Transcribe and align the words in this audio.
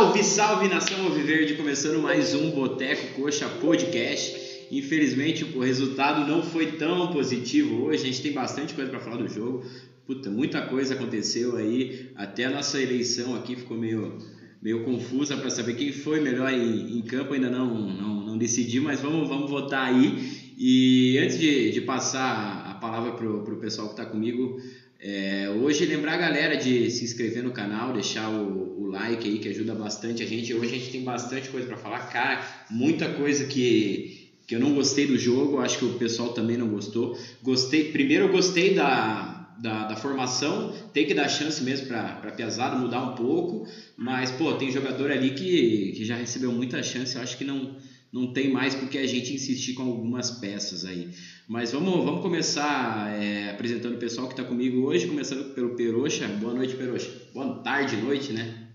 Salve, 0.00 0.24
salve 0.24 0.68
nação 0.68 1.04
Alviverde, 1.04 1.56
começando 1.56 2.00
mais 2.00 2.32
um 2.34 2.52
Boteco 2.52 3.20
Coxa 3.20 3.46
Podcast. 3.46 4.34
Infelizmente 4.70 5.44
o 5.44 5.60
resultado 5.60 6.26
não 6.26 6.42
foi 6.42 6.72
tão 6.72 7.12
positivo 7.12 7.84
hoje, 7.84 8.04
a 8.04 8.06
gente 8.06 8.22
tem 8.22 8.32
bastante 8.32 8.72
coisa 8.72 8.90
para 8.90 8.98
falar 8.98 9.18
do 9.18 9.28
jogo. 9.28 9.62
Puta, 10.06 10.30
muita 10.30 10.62
coisa 10.62 10.94
aconteceu 10.94 11.54
aí, 11.54 12.12
até 12.16 12.46
a 12.46 12.50
nossa 12.50 12.80
eleição 12.80 13.36
aqui 13.36 13.54
ficou 13.56 13.76
meio, 13.76 14.16
meio 14.62 14.84
confusa 14.84 15.36
para 15.36 15.50
saber 15.50 15.74
quem 15.74 15.92
foi 15.92 16.18
melhor 16.18 16.50
em, 16.50 16.96
em 16.96 17.02
campo, 17.02 17.34
ainda 17.34 17.50
não, 17.50 17.66
não, 17.66 18.24
não, 18.24 18.38
decidi, 18.38 18.80
mas 18.80 19.02
vamos, 19.02 19.28
vamos 19.28 19.50
votar 19.50 19.86
aí. 19.86 20.54
E 20.56 21.18
antes 21.18 21.38
de, 21.38 21.72
de 21.72 21.82
passar 21.82 22.70
a 22.70 22.74
palavra 22.76 23.12
pro, 23.12 23.42
pro 23.42 23.58
pessoal 23.58 23.88
que 23.88 24.00
está 24.00 24.06
comigo, 24.06 24.56
é, 25.02 25.48
hoje 25.48 25.86
lembrar 25.86 26.14
a 26.14 26.18
galera 26.18 26.56
de 26.56 26.90
se 26.90 27.04
inscrever 27.04 27.42
no 27.42 27.52
canal, 27.52 27.92
deixar 27.92 28.28
o, 28.28 28.82
o, 28.82 28.86
like 28.86 29.26
aí 29.26 29.38
que 29.38 29.48
ajuda 29.48 29.74
bastante 29.74 30.22
a 30.22 30.26
gente. 30.26 30.52
Hoje 30.52 30.74
a 30.74 30.78
gente 30.78 30.90
tem 30.90 31.02
bastante 31.02 31.48
coisa 31.48 31.66
para 31.66 31.78
falar, 31.78 32.00
cara, 32.10 32.46
muita 32.70 33.08
coisa 33.14 33.46
que, 33.46 34.34
que 34.46 34.54
eu 34.54 34.60
não 34.60 34.74
gostei 34.74 35.06
do 35.06 35.18
jogo, 35.18 35.58
acho 35.58 35.78
que 35.78 35.84
o 35.86 35.94
pessoal 35.94 36.34
também 36.34 36.58
não 36.58 36.68
gostou. 36.68 37.16
Gostei, 37.42 37.90
primeiro 37.92 38.26
eu 38.26 38.32
gostei 38.32 38.74
da, 38.74 39.54
da, 39.58 39.84
da 39.84 39.96
formação, 39.96 40.74
tem 40.92 41.06
que 41.06 41.14
dar 41.14 41.28
chance 41.28 41.64
mesmo 41.64 41.86
para 41.86 42.32
Piazada 42.32 42.76
mudar 42.76 43.02
um 43.02 43.14
pouco, 43.14 43.66
mas 43.96 44.30
pô, 44.30 44.52
tem 44.52 44.70
jogador 44.70 45.10
ali 45.10 45.30
que, 45.30 45.92
que 45.92 46.04
já 46.04 46.16
recebeu 46.16 46.52
muita 46.52 46.82
chance, 46.82 47.16
eu 47.16 47.22
acho 47.22 47.38
que 47.38 47.44
não 47.44 47.74
não 48.12 48.32
tem 48.32 48.50
mais 48.50 48.74
porque 48.74 48.98
a 48.98 49.06
gente 49.06 49.34
insistir 49.34 49.74
com 49.74 49.82
algumas 49.82 50.30
peças 50.30 50.84
aí. 50.84 51.10
Mas 51.48 51.72
vamos, 51.72 52.04
vamos 52.04 52.22
começar 52.22 53.12
é, 53.20 53.50
apresentando 53.50 53.94
o 53.94 53.98
pessoal 53.98 54.26
que 54.26 54.34
está 54.34 54.44
comigo 54.44 54.86
hoje, 54.86 55.06
começando 55.06 55.54
pelo 55.54 55.76
Peroxa. 55.76 56.26
Boa 56.28 56.54
noite, 56.54 56.76
Peroxa. 56.76 57.10
Boa 57.32 57.56
tarde, 57.56 57.96
noite, 57.96 58.32
né? 58.32 58.66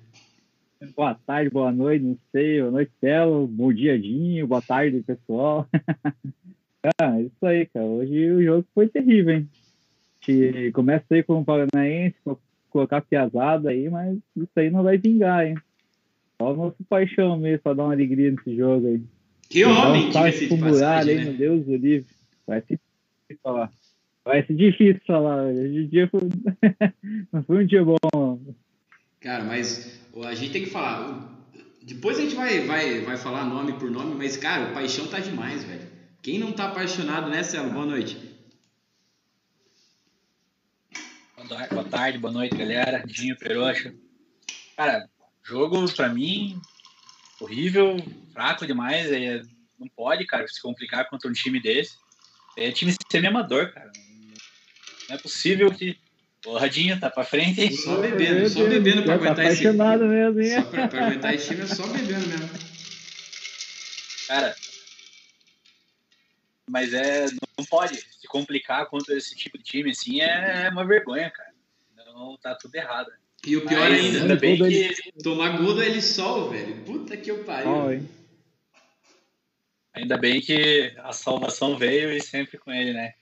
Boa 0.95 1.15
tarde, 1.25 1.49
boa 1.49 1.71
noite, 1.71 2.03
não 2.03 2.17
sei, 2.31 2.59
boa 2.59 2.71
noite, 2.71 2.91
Telo, 2.99 3.47
bom 3.47 3.73
dia, 3.73 3.97
Dinho, 3.97 4.45
boa 4.45 4.61
tarde, 4.61 5.01
pessoal. 5.01 5.67
ah, 7.01 7.21
isso 7.21 7.45
aí, 7.45 7.65
cara, 7.65 7.85
hoje 7.85 8.31
o 8.31 8.43
jogo 8.43 8.65
foi 8.73 8.87
terrível, 8.87 9.35
hein? 9.35 9.49
A 10.27 10.31
gente 10.31 10.71
começa 10.73 11.05
aí 11.11 11.23
com 11.23 11.39
o 11.39 11.45
Paranaense, 11.45 12.15
colocar 12.69 13.01
piazada 13.01 13.69
aí, 13.69 13.89
mas 13.89 14.17
isso 14.35 14.51
aí 14.57 14.69
não 14.69 14.83
vai 14.83 14.97
vingar, 14.97 15.47
hein? 15.47 15.55
Só 16.37 16.53
o 16.53 16.57
nosso 16.57 16.83
paixão 16.89 17.37
mesmo, 17.37 17.63
pra 17.63 17.73
dar 17.73 17.83
uma 17.85 17.93
alegria 17.93 18.31
nesse 18.31 18.55
jogo 18.55 18.87
aí. 18.87 19.01
Que 19.49 19.63
homem, 19.65 20.09
então, 20.09 20.23
que 20.31 20.47
de 20.47 20.57
passagem, 20.57 21.15
né? 21.15 21.23
meu 21.25 21.33
Deus 21.33 21.65
do 21.65 21.75
livro. 21.75 22.07
Vai 22.47 22.61
ser 22.61 22.79
difícil 22.79 23.41
falar. 23.43 23.71
Vai 24.23 24.45
ser 24.45 24.53
difícil 24.55 25.01
falar. 25.05 25.43
Hoje 25.45 25.87
dia 25.87 26.09
foi... 26.09 26.21
não 27.31 27.43
foi 27.43 27.63
um 27.63 27.67
dia 27.67 27.83
bom. 27.83 28.39
Cara, 29.19 29.43
mas 29.43 30.01
a 30.23 30.33
gente 30.33 30.51
tem 30.51 30.63
que 30.63 30.69
falar. 30.69 31.31
Depois 31.83 32.17
a 32.17 32.21
gente 32.21 32.35
vai, 32.35 32.61
vai, 32.61 33.01
vai 33.01 33.17
falar 33.17 33.45
nome 33.45 33.73
por 33.73 33.91
nome, 33.91 34.15
mas, 34.15 34.35
cara, 34.35 34.71
o 34.71 34.73
paixão 34.73 35.07
tá 35.07 35.19
demais, 35.19 35.63
velho. 35.63 35.87
Quem 36.21 36.39
não 36.39 36.51
tá 36.51 36.65
apaixonado, 36.65 37.29
né, 37.29 37.43
Celo? 37.43 37.69
Boa 37.69 37.85
noite. 37.85 38.17
Boa 41.69 41.83
tarde, 41.83 42.17
boa 42.17 42.33
noite, 42.33 42.57
galera. 42.57 43.03
Dinho 43.05 43.37
Peroxa. 43.37 43.93
Cara, 44.75 45.07
jogo 45.43 45.85
pra 45.93 46.09
mim 46.09 46.59
horrível, 47.39 47.97
fraco 48.33 48.65
demais. 48.65 49.11
É, 49.11 49.41
não 49.79 49.87
pode, 49.87 50.25
cara, 50.25 50.47
se 50.47 50.61
complicar 50.61 51.09
contra 51.09 51.29
um 51.29 51.33
time 51.33 51.59
desse. 51.61 51.97
É 52.57 52.71
time 52.71 52.95
semi-amador, 53.11 53.73
cara. 53.73 53.91
Não 55.09 55.15
é 55.15 55.19
possível 55.19 55.71
que. 55.71 55.97
O 56.45 56.57
Radinho 56.57 56.99
tá 56.99 57.09
pra 57.09 57.23
frente, 57.23 57.59
hein? 57.59 57.75
Só 57.75 57.99
bebendo, 57.99 58.47
só 58.47 58.67
bebendo 58.67 59.01
pra 59.01 59.17
tá 59.17 59.23
aguentar 59.23 59.45
esse. 59.47 59.63
Mesmo, 59.63 60.41
hein? 60.41 60.51
Só 60.51 60.61
pra, 60.69 60.87
pra 60.87 61.07
aguentar 61.07 61.33
esse 61.33 61.47
time 61.47 61.61
é 61.61 61.67
só 61.67 61.87
bebendo 61.87 62.27
mesmo. 62.27 62.49
Cara. 64.27 64.55
Mas 66.69 66.93
é. 66.93 67.25
Não 67.57 67.65
pode 67.65 67.97
se 67.97 68.27
complicar 68.27 68.85
contra 68.87 69.17
esse 69.17 69.35
tipo 69.35 69.57
de 69.57 69.63
time, 69.63 69.89
assim, 69.89 70.21
é 70.21 70.69
uma 70.69 70.85
vergonha, 70.85 71.31
cara. 71.31 71.53
Não 72.13 72.37
tá 72.37 72.53
tudo 72.53 72.75
errado. 72.75 73.11
E 73.45 73.57
o 73.57 73.65
pior 73.65 73.91
ainda, 73.91 74.21
ainda 74.21 74.35
bem 74.35 74.57
que 74.57 74.63
ele... 74.63 75.11
tomar 75.23 75.57
gol 75.57 75.75
do 75.75 75.83
ele 75.83 76.01
sol, 76.01 76.49
velho. 76.49 76.83
Puta 77.05 77.17
que 77.17 77.29
eu 77.29 77.43
pariu. 77.43 77.69
Oh, 77.69 78.77
ainda 79.93 80.17
bem 80.17 80.41
que 80.41 80.91
a 80.97 81.13
salvação 81.13 81.77
veio 81.77 82.11
e 82.11 82.19
sempre 82.19 82.57
com 82.57 82.71
ele, 82.71 82.93
né? 82.93 83.13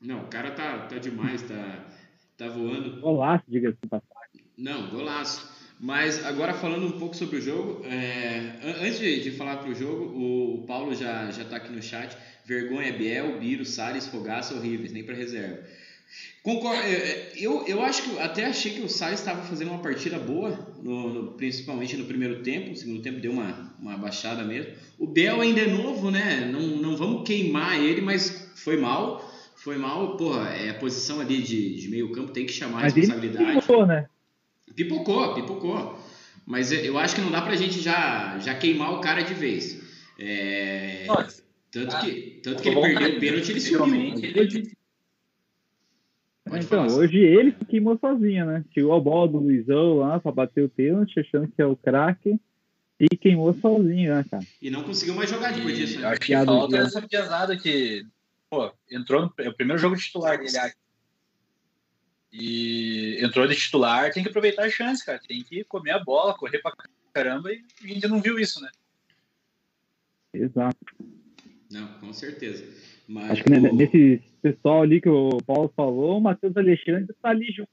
Não, 0.00 0.22
o 0.22 0.28
cara 0.28 0.52
tá, 0.52 0.86
tá 0.86 0.98
demais, 0.98 1.42
tá, 1.42 1.84
tá 2.36 2.48
voando. 2.48 3.00
Golaço, 3.00 3.44
diga-se 3.48 3.76
passagem. 3.88 4.44
Não, 4.56 4.88
golaço. 4.88 5.52
Mas 5.80 6.24
agora 6.24 6.54
falando 6.54 6.86
um 6.86 6.98
pouco 6.98 7.16
sobre 7.16 7.38
o 7.38 7.40
jogo, 7.40 7.84
é, 7.86 8.60
antes 8.82 9.00
de, 9.00 9.20
de, 9.20 9.32
falar 9.32 9.56
pro 9.56 9.74
jogo, 9.74 10.04
o, 10.04 10.60
o, 10.60 10.66
Paulo 10.66 10.94
já, 10.94 11.32
já 11.32 11.44
tá 11.44 11.56
aqui 11.56 11.72
no 11.72 11.82
chat. 11.82 12.16
Vergonha 12.44 12.92
Biel, 12.92 13.40
Biro, 13.40 13.64
Salles, 13.64 14.06
Fogaça, 14.06 14.54
horríveis, 14.54 14.92
nem 14.92 15.02
para 15.02 15.16
reserva. 15.16 15.64
Concordo, 16.42 16.80
é, 16.80 16.92
é, 16.92 17.32
eu, 17.36 17.66
eu 17.66 17.82
acho 17.82 18.02
que 18.02 18.18
até 18.18 18.46
achei 18.46 18.72
que 18.72 18.80
o 18.80 18.88
Salles 18.88 19.20
estava 19.20 19.42
fazendo 19.42 19.70
uma 19.70 19.82
partida 19.82 20.18
boa, 20.18 20.58
no, 20.82 21.12
no, 21.12 21.32
principalmente 21.32 21.96
no 21.96 22.06
primeiro 22.06 22.42
tempo. 22.42 22.70
No 22.70 22.76
segundo 22.76 23.02
tempo 23.02 23.20
deu 23.20 23.32
uma, 23.32 23.74
uma 23.78 23.96
baixada 23.98 24.42
mesmo. 24.44 24.72
O 24.98 25.06
Bel 25.06 25.40
ainda 25.40 25.60
é 25.60 25.66
novo, 25.66 26.10
né? 26.10 26.48
Não, 26.50 26.60
não 26.60 26.96
vamos 26.96 27.26
queimar 27.26 27.78
ele, 27.78 28.00
mas 28.00 28.50
foi 28.54 28.76
mal. 28.76 29.30
Foi 29.56 29.76
mal, 29.76 30.16
porra, 30.16 30.48
é 30.50 30.70
a 30.70 30.74
posição 30.74 31.20
ali 31.20 31.42
de, 31.42 31.74
de 31.74 31.88
meio 31.88 32.12
campo, 32.12 32.32
tem 32.32 32.46
que 32.46 32.52
chamar 32.52 32.78
a 32.78 32.82
responsabilidade. 32.84 33.60
pipocou, 33.60 33.86
né? 33.86 34.08
Pipocou, 34.74 35.34
pipocou. 35.34 35.98
Mas 36.46 36.72
eu 36.72 36.96
acho 36.96 37.14
que 37.14 37.20
não 37.20 37.30
dá 37.30 37.42
pra 37.42 37.56
gente 37.56 37.80
já, 37.80 38.38
já 38.38 38.54
queimar 38.54 38.94
o 38.94 39.00
cara 39.00 39.20
de 39.20 39.34
vez. 39.34 39.82
É... 40.18 41.06
tanto 41.70 42.00
que, 42.00 42.40
tanto 42.42 42.62
que 42.62 42.68
ele 42.70 42.80
perdeu 42.80 43.16
o 43.16 43.20
pênalti, 43.20 43.50
ele 43.50 43.60
subiu. 43.60 44.14
Ele, 44.22 44.72
Pode 46.48 46.64
então, 46.64 46.86
hoje 46.86 47.18
ele 47.18 47.52
queimou 47.68 47.98
sozinho, 47.98 48.46
né? 48.46 48.64
Tirou 48.70 48.94
a 48.94 49.00
bola 49.00 49.28
do 49.28 49.38
Luizão 49.38 49.98
lá 49.98 50.18
pra 50.18 50.32
bater 50.32 50.64
o 50.64 50.68
pênalti, 50.68 51.20
achando 51.20 51.48
que 51.48 51.60
é 51.60 51.66
o 51.66 51.76
craque. 51.76 52.40
E 53.00 53.16
queimou 53.16 53.54
sozinho, 53.54 54.14
né, 54.14 54.24
cara? 54.28 54.44
E 54.60 54.70
não 54.70 54.82
conseguiu 54.82 55.14
mais 55.14 55.30
jogar 55.30 55.52
depois 55.52 55.78
e 55.78 55.80
disso, 55.84 56.00
né? 56.00 56.08
Acho 56.08 56.20
que 56.20 56.34
falta 56.34 56.68
dia. 56.68 56.84
essa 56.84 57.02
piazada 57.02 57.56
que, 57.56 58.04
pô, 58.50 58.72
entrou 58.90 59.22
no 59.22 59.32
é 59.38 59.48
o 59.48 59.54
primeiro 59.54 59.80
jogo 59.80 59.94
de 59.94 60.02
titular 60.02 60.36
dele 60.36 60.58
aqui. 60.58 60.76
E 62.32 63.24
entrou 63.24 63.46
de 63.46 63.54
titular, 63.54 64.12
tem 64.12 64.22
que 64.22 64.28
aproveitar 64.28 64.64
a 64.64 64.70
chance, 64.70 65.04
cara. 65.04 65.20
Tem 65.26 65.42
que 65.44 65.62
comer 65.64 65.92
a 65.92 66.02
bola, 66.02 66.36
correr 66.36 66.58
pra 66.58 66.72
caramba, 67.12 67.52
e 67.52 67.64
a 67.84 67.86
gente 67.86 68.08
não 68.08 68.20
viu 68.20 68.38
isso, 68.38 68.60
né? 68.60 68.70
Exato. 70.34 70.76
Não, 71.70 71.86
com 72.00 72.12
certeza. 72.12 72.64
Mas 73.08 73.30
Acho 73.30 73.44
que 73.44 73.52
o... 73.52 73.74
nesse 73.74 74.20
pessoal 74.42 74.82
ali 74.82 75.00
que 75.00 75.08
o 75.08 75.38
Paulo 75.46 75.72
falou, 75.74 76.18
o 76.18 76.20
Matheus 76.20 76.56
Alexandre 76.56 77.06
está 77.10 77.30
ali 77.30 77.46
junto. 77.50 77.70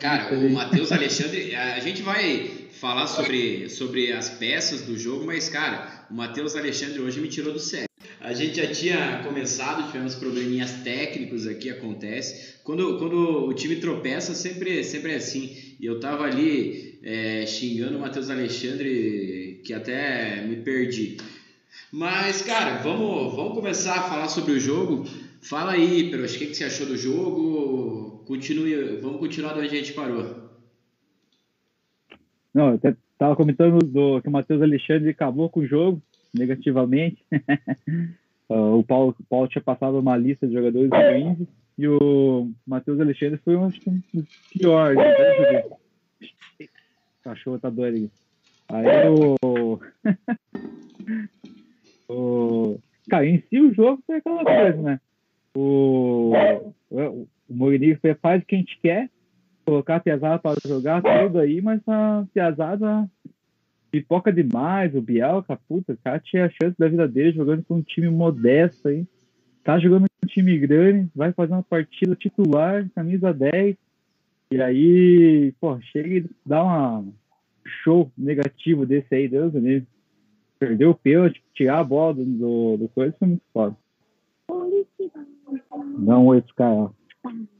Cara, 0.00 0.34
o 0.34 0.50
Matheus 0.50 0.90
Alexandre, 0.92 1.54
a 1.54 1.78
gente 1.78 2.02
vai 2.02 2.48
falar 2.72 3.06
sobre, 3.06 3.68
sobre 3.68 4.12
as 4.12 4.28
peças 4.28 4.82
do 4.82 4.98
jogo, 4.98 5.24
mas, 5.24 5.48
cara, 5.48 6.06
o 6.10 6.14
Matheus 6.14 6.56
Alexandre 6.56 7.00
hoje 7.00 7.20
me 7.20 7.28
tirou 7.28 7.52
do 7.52 7.60
sério. 7.60 7.86
A 8.20 8.32
gente 8.32 8.56
já 8.56 8.66
tinha 8.66 9.22
começado, 9.24 9.86
tivemos 9.86 10.14
probleminhas 10.14 10.72
técnicos 10.82 11.46
aqui, 11.46 11.70
acontece. 11.70 12.60
Quando, 12.64 12.98
quando 12.98 13.46
o 13.46 13.52
time 13.52 13.76
tropeça, 13.76 14.34
sempre, 14.34 14.82
sempre 14.82 15.12
é 15.12 15.16
assim. 15.16 15.56
E 15.78 15.86
eu 15.86 16.00
tava 16.00 16.24
ali 16.24 16.98
é, 17.02 17.44
xingando 17.46 17.98
o 17.98 18.00
Matheus 18.00 18.30
Alexandre, 18.30 19.60
que 19.64 19.72
até 19.72 20.42
me 20.42 20.56
perdi. 20.56 21.16
Mas, 21.92 22.42
cara, 22.42 22.78
vamos, 22.78 23.34
vamos 23.34 23.54
começar 23.54 23.98
a 23.98 24.02
falar 24.02 24.28
sobre 24.28 24.52
o 24.52 24.60
jogo. 24.60 25.04
Fala 25.42 25.72
aí, 25.72 26.10
Peros, 26.10 26.34
o 26.34 26.38
que, 26.38 26.46
que 26.46 26.54
você 26.54 26.64
achou 26.64 26.86
do 26.86 26.96
jogo? 26.96 28.22
Continue, 28.26 29.00
vamos 29.00 29.18
continuar 29.18 29.54
de 29.54 29.60
onde 29.60 29.68
a 29.68 29.78
gente 29.78 29.92
parou. 29.92 30.50
Não, 32.54 32.70
eu 32.70 32.96
estava 33.12 33.34
comentando 33.34 33.78
do, 33.84 34.20
que 34.20 34.28
o 34.28 34.30
Matheus 34.30 34.62
Alexandre 34.62 35.10
acabou 35.10 35.48
com 35.48 35.60
o 35.60 35.66
jogo, 35.66 36.00
negativamente. 36.32 37.24
o, 38.48 38.82
Paulo, 38.84 39.16
o 39.18 39.24
Paulo 39.24 39.48
tinha 39.48 39.62
passado 39.62 39.98
uma 39.98 40.16
lista 40.16 40.46
de 40.46 40.54
jogadores 40.54 40.90
ruins 40.90 41.48
e 41.78 41.88
o 41.88 42.50
Matheus 42.66 43.00
Alexandre 43.00 43.40
foi 43.44 43.56
um, 43.56 43.68
dos 43.68 44.28
piores. 44.52 44.96
Né? 44.98 45.64
O 46.60 47.24
cachorro 47.24 47.58
tá 47.58 47.70
doido 47.70 47.96
aí. 47.96 48.10
Aí 48.68 49.08
o. 49.08 49.80
O... 52.12 52.78
Cara, 53.08 53.26
em 53.26 53.42
si 53.48 53.60
o 53.60 53.74
jogo 53.74 54.02
foi 54.06 54.16
aquela 54.16 54.44
coisa, 54.44 54.82
né? 54.82 55.00
O, 55.54 56.32
o 56.90 57.26
Mourinho 57.48 57.98
faz 58.20 58.42
o 58.42 58.46
que 58.46 58.54
a 58.54 58.58
gente 58.58 58.78
quer, 58.80 59.10
colocar 59.64 59.96
a 59.96 60.00
Piazada 60.00 60.38
para 60.38 60.56
jogar 60.66 61.02
tudo 61.02 61.38
aí, 61.38 61.60
mas 61.60 61.80
a 61.86 62.24
Piazada 62.32 63.08
pipoca 63.90 64.32
demais, 64.32 64.94
o 64.94 65.02
Biel, 65.02 65.44
puta, 65.68 65.92
o 65.92 65.98
cara 65.98 66.18
tinha 66.18 66.46
a 66.46 66.50
chance 66.50 66.74
da 66.78 66.88
vida 66.88 67.06
dele 67.06 67.32
jogando 67.32 67.62
com 67.64 67.74
um 67.76 67.82
time 67.82 68.08
modesto 68.08 68.88
aí. 68.88 69.06
Tá 69.62 69.78
jogando 69.78 70.06
com 70.08 70.26
um 70.26 70.28
time 70.28 70.58
grande, 70.58 71.10
vai 71.14 71.32
fazer 71.32 71.52
uma 71.52 71.62
partida 71.62 72.16
titular, 72.16 72.88
camisa 72.94 73.32
10, 73.32 73.76
e 74.52 74.60
aí, 74.60 75.54
pô, 75.58 75.80
chega 75.80 76.16
e 76.16 76.30
dá 76.44 76.62
uma 76.62 77.04
show 77.82 78.12
negativo 78.18 78.84
desse 78.84 79.14
aí, 79.14 79.26
Deus 79.26 79.50
do. 79.52 79.86
Perdeu 80.62 80.90
o 80.90 80.94
pênalti, 80.94 81.42
tirar 81.52 81.80
a 81.80 81.82
bola 81.84 82.14
do, 82.14 82.24
do, 82.24 82.76
do 82.76 82.88
coisa 82.90 83.12
foi 83.18 83.26
muito 83.26 83.42
foda. 83.52 83.76
Não, 85.98 86.26
oi 86.26 86.40
pros 86.40 86.54
caras, 86.54 86.78
ó. 86.78 86.90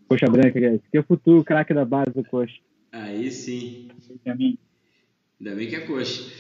Coxa 0.09 0.31
branca, 0.31 0.57
esse 0.57 0.85
aqui 0.87 0.99
é 0.99 1.01
o 1.01 1.03
futuro 1.03 1.43
craque 1.43 1.75
da 1.75 1.85
base 1.85 2.13
do 2.15 2.23
coxa. 2.25 2.55
Aí 2.93 3.29
sim. 3.33 3.89
Ainda 4.25 4.37
bem 4.37 5.69
que 5.69 5.75
é 5.75 5.81
coxa. 5.81 6.31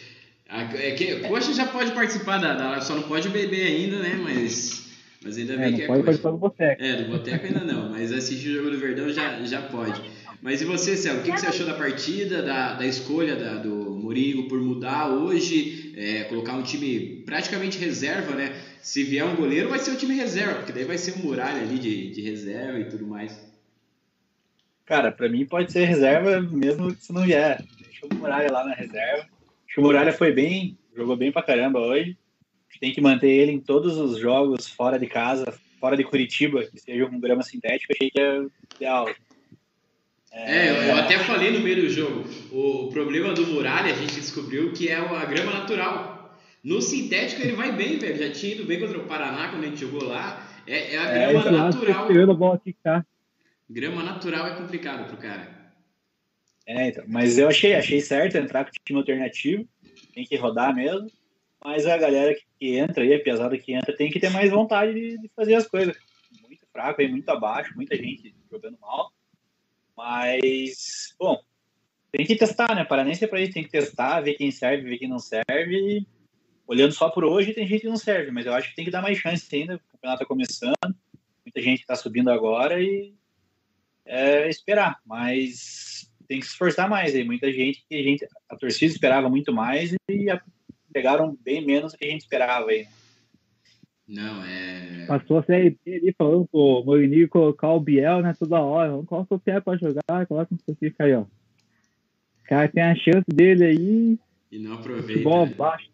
A, 0.48 0.62
é 0.76 0.92
que, 0.92 1.20
coxa 1.26 1.52
já 1.52 1.66
pode 1.66 1.90
participar 1.90 2.38
da, 2.38 2.54
da 2.54 2.80
só 2.80 2.94
não 2.94 3.02
pode 3.08 3.28
beber 3.30 3.66
ainda, 3.66 3.98
né? 3.98 4.20
Mas, 4.22 4.88
mas 5.24 5.36
ainda 5.36 5.54
É, 5.54 5.56
bem 5.56 5.70
não 5.72 5.76
que 5.78 5.82
é 5.82 5.86
pode 5.88 6.02
coxa. 6.04 6.04
participar 6.04 6.30
do 6.30 6.38
boteco. 6.38 6.80
É, 6.80 7.02
do 7.02 7.10
Boteco 7.10 7.44
ainda 7.46 7.64
não, 7.64 7.90
mas 7.90 8.12
assistir 8.12 8.50
o 8.50 8.54
jogo 8.54 8.70
do 8.70 8.78
Verdão 8.78 9.08
já, 9.08 9.42
já 9.42 9.62
pode. 9.62 10.00
Mas 10.40 10.62
e 10.62 10.64
você, 10.64 10.96
Céu, 10.96 11.16
o 11.16 11.22
que, 11.24 11.32
que 11.32 11.40
você 11.40 11.46
achou 11.48 11.66
da 11.66 11.74
partida, 11.74 12.40
da, 12.40 12.74
da 12.74 12.86
escolha 12.86 13.34
da, 13.34 13.54
do 13.56 13.81
Mourinho 14.12 14.46
por 14.46 14.60
mudar 14.60 15.08
hoje, 15.08 15.94
é, 15.96 16.24
colocar 16.24 16.52
um 16.52 16.62
time 16.62 17.22
praticamente 17.24 17.78
reserva, 17.78 18.34
né? 18.34 18.54
Se 18.82 19.02
vier 19.02 19.24
um 19.24 19.34
goleiro, 19.34 19.70
vai 19.70 19.78
ser 19.78 19.92
o 19.92 19.96
time 19.96 20.14
reserva, 20.14 20.56
porque 20.56 20.72
daí 20.72 20.84
vai 20.84 20.98
ser 20.98 21.14
um 21.18 21.24
muralha 21.24 21.62
ali 21.62 21.78
de, 21.78 22.10
de 22.10 22.20
reserva 22.20 22.78
e 22.78 22.84
tudo 22.84 23.06
mais. 23.06 23.40
Cara, 24.84 25.10
pra 25.10 25.28
mim 25.28 25.46
pode 25.46 25.72
ser 25.72 25.86
reserva 25.86 26.42
mesmo 26.42 26.90
se 26.90 27.12
não 27.12 27.22
vier. 27.22 27.64
Deixa 27.80 28.06
o 28.06 28.14
Muralha 28.14 28.52
lá 28.52 28.64
na 28.64 28.74
reserva. 28.74 29.22
Acho 29.22 29.74
que 29.74 29.80
o 29.80 29.82
Muralha 29.82 30.12
foi 30.12 30.32
bem, 30.32 30.76
jogou 30.94 31.16
bem 31.16 31.32
pra 31.32 31.42
caramba 31.42 31.80
hoje. 31.80 32.18
Tem 32.80 32.92
que 32.92 33.00
manter 33.00 33.30
ele 33.30 33.52
em 33.52 33.60
todos 33.60 33.96
os 33.96 34.18
jogos 34.18 34.66
fora 34.66 34.98
de 34.98 35.06
casa, 35.06 35.54
fora 35.80 35.96
de 35.96 36.04
Curitiba, 36.04 36.64
que 36.64 36.78
seja 36.78 37.06
com 37.06 37.20
grama 37.20 37.42
sintética, 37.42 37.94
achei 37.94 38.10
que 38.10 38.20
é 38.20 38.44
ideal. 38.76 39.08
É, 40.32 40.70
eu, 40.70 40.74
eu 40.74 40.96
até 40.96 41.18
falei 41.18 41.50
no 41.50 41.60
meio 41.60 41.82
do 41.82 41.88
jogo. 41.90 42.24
O, 42.50 42.86
o 42.86 42.88
problema 42.90 43.34
do 43.34 43.46
Muralha, 43.46 43.92
a 43.92 43.96
gente 43.96 44.14
descobriu 44.14 44.72
que 44.72 44.88
é 44.88 44.94
a 44.96 45.24
grama 45.26 45.52
natural. 45.52 46.38
No 46.64 46.80
sintético 46.80 47.42
ele 47.42 47.52
vai 47.52 47.72
bem, 47.72 47.98
velho. 47.98 48.16
Já 48.16 48.32
tinha 48.32 48.54
ido 48.54 48.64
bem 48.64 48.80
contra 48.80 48.98
o 48.98 49.04
Paraná 49.06 49.48
quando 49.48 49.64
a 49.64 49.66
gente 49.66 49.80
jogou 49.80 50.04
lá. 50.04 50.48
É, 50.66 50.94
é 50.94 50.98
a 50.98 51.02
É, 51.02 51.32
grama 51.32 51.50
lado, 51.50 51.76
natural. 51.76 52.30
a 52.30 52.34
bola 52.34 52.58
quicar. 52.58 53.06
Grama 53.68 54.02
natural 54.02 54.46
é 54.46 54.56
complicado 54.56 55.06
pro 55.08 55.16
cara. 55.16 55.62
É, 56.66 56.88
então, 56.88 57.04
mas 57.08 57.36
eu 57.36 57.48
achei, 57.48 57.74
achei 57.74 58.00
certo 58.00 58.36
entrar 58.36 58.64
com 58.64 58.70
o 58.70 58.74
time 58.84 58.98
alternativo, 59.00 59.66
tem 60.14 60.24
que 60.24 60.36
rodar 60.36 60.74
mesmo. 60.74 61.10
Mas 61.64 61.86
a 61.86 61.96
galera 61.96 62.34
que, 62.34 62.42
que 62.58 62.76
entra 62.76 63.04
aí, 63.04 63.14
a 63.14 63.22
piazada 63.22 63.56
que 63.58 63.72
entra, 63.72 63.96
tem 63.96 64.10
que 64.10 64.18
ter 64.18 64.30
mais 64.30 64.50
vontade 64.50 64.94
de, 64.94 65.18
de 65.18 65.30
fazer 65.34 65.54
as 65.54 65.66
coisas. 65.66 65.96
Muito 66.42 66.64
fraco 66.72 67.00
aí, 67.00 67.08
muito 67.08 67.28
abaixo, 67.28 67.72
muita 67.76 67.96
gente 67.96 68.34
jogando 68.50 68.78
mal. 68.80 69.12
Mas, 69.96 71.14
bom, 71.18 71.42
tem 72.10 72.26
que 72.26 72.36
testar, 72.36 72.74
né? 72.74 72.84
Paranense 72.84 73.24
é 73.24 73.26
pra 73.26 73.40
isso, 73.40 73.52
tem 73.52 73.64
que 73.64 73.70
testar, 73.70 74.20
ver 74.20 74.34
quem 74.34 74.50
serve, 74.50 74.88
ver 74.88 74.98
quem 74.98 75.08
não 75.08 75.18
serve. 75.18 76.06
Olhando 76.66 76.92
só 76.92 77.10
por 77.10 77.24
hoje, 77.24 77.54
tem 77.54 77.66
gente 77.66 77.82
que 77.82 77.88
não 77.88 77.96
serve, 77.96 78.30
mas 78.30 78.46
eu 78.46 78.54
acho 78.54 78.70
que 78.70 78.76
tem 78.76 78.84
que 78.84 78.90
dar 78.90 79.02
mais 79.02 79.18
chance 79.18 79.54
ainda. 79.54 79.76
O 79.76 79.92
campeonato 79.92 80.20
tá 80.20 80.26
começando, 80.26 80.96
muita 81.44 81.60
gente 81.60 81.86
tá 81.86 81.96
subindo 81.96 82.30
agora 82.30 82.82
e 82.82 83.14
é, 84.04 84.48
esperar, 84.48 85.00
mas 85.04 86.10
tem 86.28 86.40
que 86.40 86.46
se 86.46 86.52
esforçar 86.52 86.88
mais 86.88 87.14
aí. 87.14 87.24
Muita 87.24 87.52
gente 87.52 87.84
que 87.88 87.94
a, 87.94 88.02
gente, 88.02 88.26
a 88.48 88.56
torcida 88.56 88.92
esperava 88.92 89.28
muito 89.28 89.52
mais 89.52 89.92
e 90.08 90.26
pegaram 90.92 91.36
bem 91.42 91.64
menos 91.64 91.92
do 91.92 91.98
que 91.98 92.06
a 92.06 92.10
gente 92.10 92.22
esperava 92.22 92.70
aí. 92.70 92.84
né? 92.84 93.01
Não, 94.12 94.44
é. 94.44 95.06
Passou 95.06 95.38
a 95.38 95.42
Série 95.42 95.70
B 95.70 95.94
ali 95.94 96.14
falando 96.16 96.46
pro 96.46 96.82
Mourinho 96.84 97.28
colocar 97.30 97.72
o 97.72 97.80
Biel, 97.80 98.20
né, 98.20 98.34
toda 98.38 98.60
hora. 98.60 98.90
Vamos 98.90 99.06
colocar 99.06 99.34
o 99.34 99.42
Biel 99.44 99.62
pra 99.62 99.76
jogar, 99.76 100.26
coloca 100.26 100.54
o 100.54 100.74
fica 100.74 101.04
aí, 101.04 101.14
ó. 101.14 101.22
O 101.22 101.28
cara 102.44 102.68
tem 102.68 102.82
a 102.82 102.94
chance 102.94 103.24
dele 103.32 103.64
aí, 103.64 104.18
E 104.50 104.58
não 104.58 104.74
aproveita. 104.74 105.12
futebol 105.14 105.46
né? 105.46 105.54
baixo. 105.56 105.88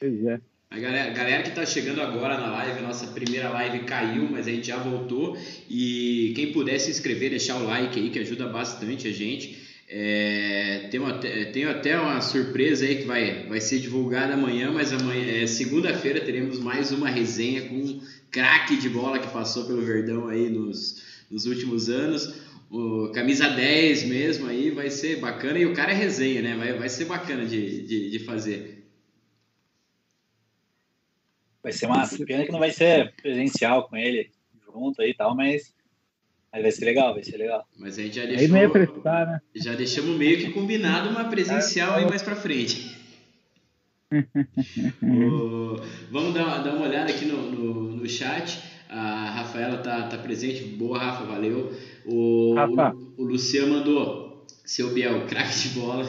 Pois 0.00 0.24
é. 0.24 0.40
A 0.70 0.78
galera, 0.78 1.12
galera 1.12 1.42
que 1.42 1.50
tá 1.50 1.66
chegando 1.66 2.00
agora 2.00 2.38
na 2.38 2.50
live, 2.50 2.78
a 2.78 2.82
nossa 2.82 3.06
primeira 3.12 3.50
live 3.50 3.84
caiu, 3.84 4.26
mas 4.28 4.48
a 4.48 4.50
gente 4.50 4.66
já 4.66 4.78
voltou. 4.78 5.36
E 5.68 6.32
quem 6.34 6.50
puder 6.52 6.78
se 6.80 6.90
inscrever, 6.90 7.30
deixar 7.30 7.56
o 7.58 7.64
like 7.64 8.00
aí, 8.00 8.10
que 8.10 8.18
ajuda 8.18 8.48
bastante 8.48 9.06
a 9.06 9.12
gente. 9.12 9.73
É, 9.96 10.88
tem, 10.90 10.98
uma, 10.98 11.20
tem 11.20 11.66
até 11.66 11.96
uma 11.96 12.20
surpresa 12.20 12.84
aí 12.84 12.96
que 12.96 13.04
vai, 13.04 13.46
vai 13.46 13.60
ser 13.60 13.78
divulgada 13.78 14.34
amanhã, 14.34 14.72
mas 14.72 14.92
amanhã, 14.92 15.24
é, 15.24 15.46
segunda-feira 15.46 16.20
teremos 16.20 16.58
mais 16.58 16.90
uma 16.90 17.08
resenha 17.08 17.68
com 17.68 17.76
um 17.76 18.00
craque 18.28 18.76
de 18.76 18.88
bola 18.88 19.20
que 19.20 19.32
passou 19.32 19.66
pelo 19.66 19.82
Verdão 19.82 20.26
aí 20.26 20.50
nos, 20.50 21.24
nos 21.30 21.46
últimos 21.46 21.88
anos. 21.88 22.34
O 22.68 23.12
camisa 23.14 23.48
10 23.48 24.06
mesmo 24.06 24.48
aí 24.48 24.68
vai 24.72 24.90
ser 24.90 25.20
bacana 25.20 25.60
e 25.60 25.66
o 25.66 25.72
cara 25.74 25.92
é 25.92 25.94
resenha, 25.94 26.42
né? 26.42 26.56
Vai, 26.56 26.72
vai 26.72 26.88
ser 26.88 27.04
bacana 27.04 27.46
de, 27.46 27.86
de, 27.86 28.10
de 28.10 28.18
fazer. 28.18 28.84
Vai 31.62 31.70
ser 31.70 31.86
massa. 31.86 32.26
Pena 32.26 32.44
que 32.44 32.50
não 32.50 32.58
vai 32.58 32.72
ser 32.72 33.14
presencial 33.22 33.88
com 33.88 33.96
ele 33.96 34.28
junto 34.66 35.00
aí 35.00 35.10
e 35.10 35.14
tal, 35.14 35.36
mas, 35.36 35.72
mas 36.54 36.62
vai 36.62 36.70
ser 36.72 36.84
legal, 36.84 37.12
vai 37.14 37.22
ser 37.24 37.36
legal. 37.36 37.66
Mas 37.78 37.98
a 37.98 38.02
gente 38.02 38.16
já 38.16 38.22
Aí 38.22 38.28
deixou. 38.28 38.48
não 38.48 38.58
ia 38.62 38.70
prestar, 38.70 39.26
né? 39.26 39.40
Já 39.56 39.74
deixamos 39.74 40.16
meio 40.16 40.38
que 40.38 40.50
combinado 40.50 41.10
uma 41.10 41.24
presencial 41.24 41.96
aí 41.96 42.06
mais 42.08 42.22
pra 42.22 42.36
frente. 42.36 42.94
O- 45.02 45.80
vamos 46.10 46.34
dar, 46.34 46.58
dar 46.62 46.74
uma 46.74 46.86
olhada 46.86 47.10
aqui 47.10 47.24
no, 47.24 47.50
no, 47.50 47.96
no 47.96 48.08
chat. 48.08 48.60
A 48.88 49.30
Rafaela 49.30 49.78
tá, 49.78 50.02
tá 50.08 50.18
presente. 50.18 50.62
Boa, 50.64 50.98
Rafa, 50.98 51.24
valeu. 51.24 51.72
O, 52.06 52.54
Rafa. 52.54 52.94
o, 53.16 53.22
o 53.22 53.24
Luciano 53.24 53.72
mandou. 53.74 54.24
Seu 54.64 54.94
Biel, 54.94 55.26
craque 55.26 55.68
de 55.68 55.68
bola. 55.80 56.04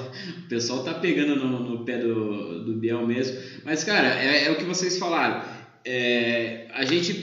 O 0.45 0.47
pessoal 0.47 0.83
tá 0.83 0.93
pegando 0.93 1.35
no, 1.35 1.59
no 1.59 1.83
pé 1.83 1.97
do, 1.97 2.63
do 2.63 2.73
Biel 2.75 3.05
mesmo. 3.05 3.37
Mas, 3.65 3.83
cara, 3.83 4.07
é, 4.21 4.45
é 4.45 4.51
o 4.51 4.55
que 4.57 4.63
vocês 4.63 4.97
falaram. 4.97 5.43
É, 5.83 6.67
a 6.73 6.85
gente 6.85 7.13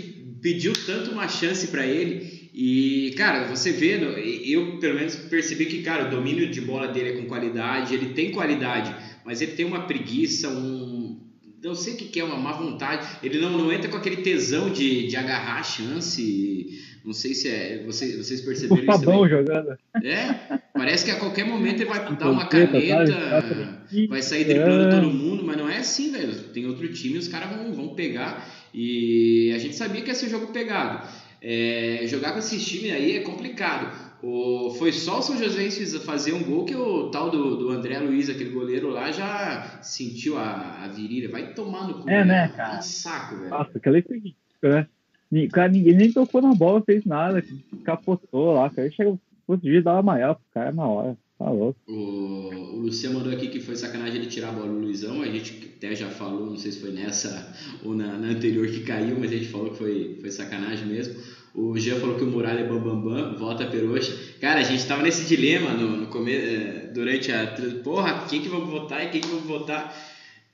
pediu 0.42 0.72
tanto 0.84 1.10
uma 1.12 1.28
chance 1.28 1.68
pra 1.68 1.86
ele. 1.86 2.41
E, 2.54 3.14
cara, 3.16 3.48
você 3.48 3.72
vê, 3.72 3.98
eu 4.44 4.78
pelo 4.78 4.94
menos 4.96 5.16
percebi 5.16 5.64
que, 5.66 5.82
cara, 5.82 6.06
o 6.06 6.10
domínio 6.10 6.50
de 6.50 6.60
bola 6.60 6.88
dele 6.88 7.08
é 7.10 7.12
com 7.12 7.26
qualidade, 7.26 7.94
ele 7.94 8.10
tem 8.10 8.30
qualidade, 8.30 8.94
mas 9.24 9.40
ele 9.40 9.52
tem 9.52 9.64
uma 9.64 9.86
preguiça, 9.86 10.48
um. 10.50 11.18
Não 11.64 11.74
sei 11.76 11.94
o 11.94 11.96
que, 11.96 12.06
que 12.06 12.18
é, 12.20 12.24
uma 12.24 12.36
má 12.36 12.52
vontade. 12.52 13.06
Ele 13.22 13.38
não, 13.38 13.50
não 13.56 13.72
entra 13.72 13.88
com 13.88 13.96
aquele 13.96 14.16
tesão 14.16 14.68
de, 14.70 15.06
de 15.06 15.16
agarrar 15.16 15.60
a 15.60 15.62
chance. 15.62 16.78
Não 17.04 17.12
sei 17.12 17.34
se 17.34 17.48
é. 17.48 17.82
Vocês, 17.86 18.16
vocês 18.18 18.40
perceberam 18.40 18.82
isso 18.82 18.86
Fabão 18.86 19.22
também? 19.22 19.30
jogando. 19.30 19.78
É, 20.02 20.58
parece 20.74 21.04
que 21.04 21.10
a 21.12 21.16
qualquer 21.20 21.44
momento 21.46 21.80
ele 21.80 21.88
vai 21.88 22.00
dar 22.16 22.30
uma 22.30 22.46
Trompeta, 22.46 22.72
caneta, 22.72 23.12
tá? 23.12 23.84
vai 24.08 24.20
sair 24.22 24.44
driblando 24.44 24.88
É. 24.88 25.00
todo 25.00 25.10
mundo, 25.12 25.44
mas 25.44 25.56
não 25.56 25.68
é 25.68 25.78
assim, 25.78 26.10
velho. 26.10 26.34
Tem 26.52 26.66
outro 26.66 26.92
time, 26.92 27.16
os 27.16 27.28
caras 27.28 27.56
vão, 27.56 27.72
vão 27.72 27.94
pegar. 27.94 28.44
E 28.74 29.52
a 29.54 29.58
gente 29.58 29.76
sabia 29.76 30.00
que 30.02 30.08
ia 30.08 30.14
ser 30.16 30.28
jogo 30.30 30.48
pegado. 30.48 31.06
É, 31.42 32.04
jogar 32.06 32.32
com 32.32 32.38
esses 32.38 32.64
times 32.64 32.92
aí 32.92 33.16
é 33.16 33.20
complicado. 33.20 34.12
O, 34.22 34.70
foi 34.78 34.92
só 34.92 35.18
o 35.18 35.22
São 35.22 35.36
Joséense 35.36 35.98
fazer 36.04 36.32
um 36.32 36.44
gol 36.44 36.64
que 36.64 36.76
o 36.76 37.10
tal 37.10 37.28
do, 37.28 37.56
do 37.56 37.70
André 37.70 37.98
Luiz, 37.98 38.30
aquele 38.30 38.50
goleiro 38.50 38.88
lá, 38.88 39.10
já 39.10 39.80
sentiu 39.82 40.38
a, 40.38 40.84
a 40.84 40.88
virilha. 40.88 41.28
Vai 41.28 41.52
tomar 41.52 41.88
no 41.88 41.94
cu. 41.94 42.08
É, 42.08 42.24
né, 42.24 42.48
cara? 42.54 42.78
Um 42.78 42.82
saco, 42.82 43.36
velho. 43.36 43.50
Nossa, 43.50 43.72
ridícula, 43.82 44.36
né? 44.62 45.48
Cara, 45.50 45.68
ninguém 45.68 45.96
nem 45.96 46.12
tocou 46.12 46.40
na 46.40 46.54
bola, 46.54 46.82
fez 46.82 47.04
nada, 47.04 47.42
capotou 47.82 48.52
lá. 48.52 48.70
Cara, 48.70 48.88
chega, 48.92 49.18
podia 49.44 49.82
dar 49.82 49.94
uma 49.94 50.02
maior 50.02 50.34
pro 50.34 50.44
cara 50.54 50.70
na 50.70 50.86
hora. 50.86 51.16
Tá 51.42 51.50
louco. 51.50 51.76
O, 51.88 51.92
o 51.92 52.80
Luciano 52.82 53.18
mandou 53.18 53.32
aqui 53.32 53.48
que 53.48 53.58
foi 53.58 53.74
sacanagem 53.74 54.16
ele 54.20 54.26
tirar 54.26 54.50
a 54.50 54.52
bola 54.52 54.68
do 54.68 54.78
Luizão. 54.78 55.22
A 55.22 55.26
gente 55.26 55.72
até 55.76 55.94
já 55.94 56.08
falou, 56.08 56.46
não 56.46 56.56
sei 56.56 56.70
se 56.70 56.80
foi 56.80 56.92
nessa 56.92 57.52
ou 57.82 57.94
na, 57.94 58.16
na 58.16 58.28
anterior 58.28 58.66
que 58.68 58.80
caiu, 58.80 59.16
mas 59.18 59.32
a 59.32 59.34
gente 59.34 59.48
falou 59.48 59.70
que 59.70 59.78
foi, 59.78 60.18
foi 60.20 60.30
sacanagem 60.30 60.86
mesmo. 60.86 61.20
O 61.52 61.76
Jean 61.78 61.98
falou 61.98 62.16
que 62.16 62.22
o 62.22 62.28
Muralha 62.28 62.60
é 62.60 62.66
bambambam, 62.66 63.02
bam, 63.02 63.32
bam, 63.32 63.38
volta 63.38 63.66
Peroxa. 63.66 64.16
Cara, 64.40 64.60
a 64.60 64.62
gente 64.62 64.86
tava 64.86 65.02
nesse 65.02 65.26
dilema 65.26 65.72
no, 65.72 65.96
no 65.96 66.06
come, 66.06 66.32
eh, 66.32 66.90
durante 66.94 67.30
a. 67.32 67.54
Porra, 67.82 68.24
quem 68.28 68.40
que 68.40 68.48
vamos 68.48 68.70
votar 68.70 69.04
e 69.04 69.10
quem 69.10 69.20
que 69.20 69.28
vamos 69.28 69.44
votar? 69.44 69.94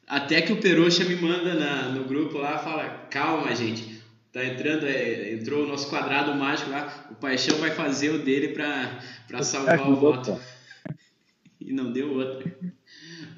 Até 0.09 0.41
que 0.41 0.53
o 0.53 0.57
Peroxa 0.57 1.05
me 1.05 1.15
manda 1.17 1.55
na, 1.55 1.91
no 1.91 2.05
grupo 2.05 2.39
lá 2.39 2.59
fala: 2.59 3.07
calma, 3.11 3.55
gente. 3.55 3.99
Tá 4.33 4.45
entrando, 4.45 4.87
eh, 4.87 5.35
entrou 5.35 5.65
o 5.65 5.69
nosso 5.69 5.89
quadrado 5.89 6.35
mágico 6.35 6.71
lá. 6.71 7.09
O 7.13 7.15
Paixão 7.15 7.59
vai 7.59 7.71
fazer 7.71 8.11
o 8.11 8.19
dele 8.19 8.49
pra, 8.49 8.99
pra 9.29 9.43
salvar 9.43 9.89
o 9.89 9.95
voto 9.95 10.37
e 11.69 11.73
não 11.73 11.93
deu 11.93 12.15
outra. 12.15 12.51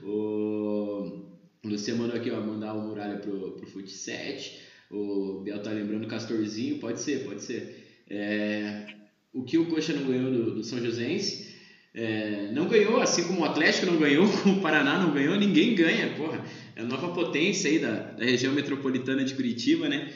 O 0.03 1.27
Luciano 1.65 2.01
mandou 2.01 2.17
aqui, 2.17 2.31
ó, 2.31 2.41
mandar 2.41 2.75
o 2.75 2.87
Muralha 2.87 3.19
pro, 3.19 3.53
pro 3.53 3.67
Fute 3.67 3.91
7. 3.91 4.61
O 4.91 5.41
Biel 5.41 5.61
tá 5.63 5.71
lembrando 5.71 6.07
Castorzinho, 6.07 6.79
pode 6.79 7.01
ser, 7.01 7.25
pode 7.25 7.43
ser. 7.43 8.05
É, 8.09 8.87
o 9.33 9.43
que 9.43 9.59
o 9.59 9.67
Coxa 9.67 9.93
não 9.93 10.07
ganhou 10.07 10.31
do, 10.31 10.55
do 10.55 10.65
São 10.65 10.81
Joséense, 10.81 11.51
é, 11.93 12.51
não 12.53 12.69
ganhou, 12.69 13.01
assim 13.01 13.25
como 13.25 13.41
o 13.41 13.45
Atlético 13.45 13.87
não 13.87 13.99
ganhou, 13.99 14.29
como 14.29 14.59
o 14.59 14.61
Paraná 14.61 14.99
não 14.99 15.13
ganhou, 15.13 15.37
ninguém 15.37 15.75
ganha, 15.75 16.15
porra. 16.15 16.45
É 16.77 16.83
a 16.83 16.85
nova 16.85 17.13
potência 17.13 17.69
aí 17.69 17.81
da, 17.81 18.13
da 18.13 18.25
região 18.25 18.53
metropolitana 18.53 19.25
de 19.25 19.35
Curitiba, 19.35 19.89
né? 19.89 20.13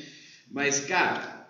Mas, 0.51 0.81
cara, 0.81 1.49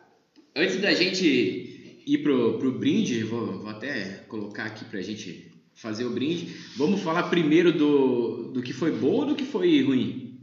antes 0.56 0.80
da 0.80 0.94
gente 0.94 2.02
ir 2.06 2.18
pro, 2.23 2.59
pro 2.59 2.78
brinde, 2.78 3.23
vou, 3.23 3.61
vou 3.61 3.68
até 3.68 4.25
colocar 4.28 4.64
aqui 4.64 4.85
pra 4.87 5.02
gente 5.02 5.53
fazer 5.74 6.04
o 6.04 6.10
brinde. 6.10 6.54
Vamos 6.76 7.02
falar 7.02 7.24
primeiro 7.24 7.72
do, 7.72 8.52
do 8.52 8.62
que 8.62 8.72
foi 8.72 8.92
bom 8.92 9.12
ou 9.12 9.26
do 9.26 9.34
que 9.34 9.44
foi 9.44 9.82
ruim? 9.82 10.38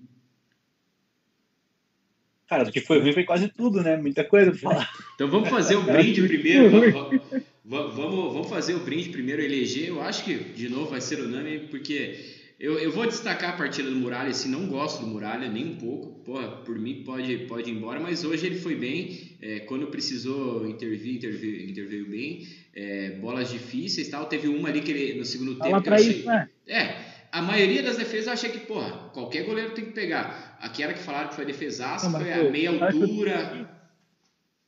Cara, 2.48 2.66
do 2.66 2.72
que 2.72 2.82
foi 2.82 3.00
ruim 3.00 3.14
foi 3.14 3.24
quase 3.24 3.48
tudo, 3.48 3.82
né? 3.82 3.96
Muita 3.96 4.24
coisa 4.26 4.52
pra 4.52 4.60
falar. 4.60 4.90
Então 5.16 5.30
vamos 5.30 5.50
fazer 5.50 5.76
o 5.78 5.84
brinde 5.84 6.22
primeiro. 6.28 6.70
Vamos, 7.64 7.96
vamos, 7.96 8.34
vamos 8.34 8.50
fazer 8.50 8.74
o 8.74 8.80
brinde 8.80 9.10
primeiro, 9.10 9.42
eleger. 9.42 9.88
Eu 9.88 10.02
acho 10.02 10.26
que, 10.26 10.34
de 10.34 10.68
novo, 10.68 10.90
vai 10.90 11.00
ser 11.00 11.22
unânime, 11.22 11.68
porque 11.68 12.41
eu, 12.62 12.78
eu 12.78 12.92
vou 12.92 13.08
destacar 13.08 13.56
a 13.56 13.58
partida 13.58 13.90
do 13.90 13.96
Muralha, 13.96 14.30
assim, 14.30 14.48
não 14.48 14.68
gosto 14.68 15.02
do 15.02 15.08
Muralha 15.08 15.50
nem 15.50 15.66
um 15.66 15.76
pouco. 15.78 16.20
Porra, 16.24 16.48
por 16.48 16.78
mim 16.78 17.02
pode, 17.04 17.36
pode 17.48 17.72
ir 17.72 17.74
embora, 17.74 18.00
mas 18.00 18.24
hoje 18.24 18.46
ele 18.46 18.60
foi 18.60 18.76
bem. 18.76 19.36
É, 19.42 19.62
quando 19.62 19.88
precisou 19.88 20.68
intervir, 20.70 21.16
interveio, 21.16 21.68
interveio 21.68 22.08
bem. 22.08 22.46
É, 22.76 23.18
bolas 23.20 23.50
difíceis 23.50 24.08
e 24.08 24.12
tal. 24.12 24.28
Teve 24.28 24.48
uma 24.48 24.70
ali 24.70 24.82
que 24.82 24.92
ele, 24.92 25.18
no 25.18 25.26
segundo 25.26 25.56
Fala 25.58 25.72
tempo 25.72 25.82
que 25.82 25.90
eu 25.90 25.94
achei. 25.96 26.12
isso, 26.12 26.28
né? 26.28 26.50
É, 26.68 26.96
a 27.32 27.42
maioria 27.42 27.82
das 27.82 27.98
defesas 27.98 28.28
eu 28.28 28.34
achei 28.34 28.52
que, 28.52 28.60
porra, 28.60 29.10
qualquer 29.12 29.44
goleiro 29.44 29.72
tem 29.72 29.86
que 29.86 29.94
pegar. 29.94 30.56
Aqui 30.62 30.84
era 30.84 30.94
que 30.94 31.00
falaram 31.00 31.30
que 31.30 31.36
foi 31.36 31.46
defesaço, 31.46 32.12
Não, 32.12 32.20
foi 32.20 32.32
a 32.32 32.44
meia 32.44 32.70
altura. 32.70 33.82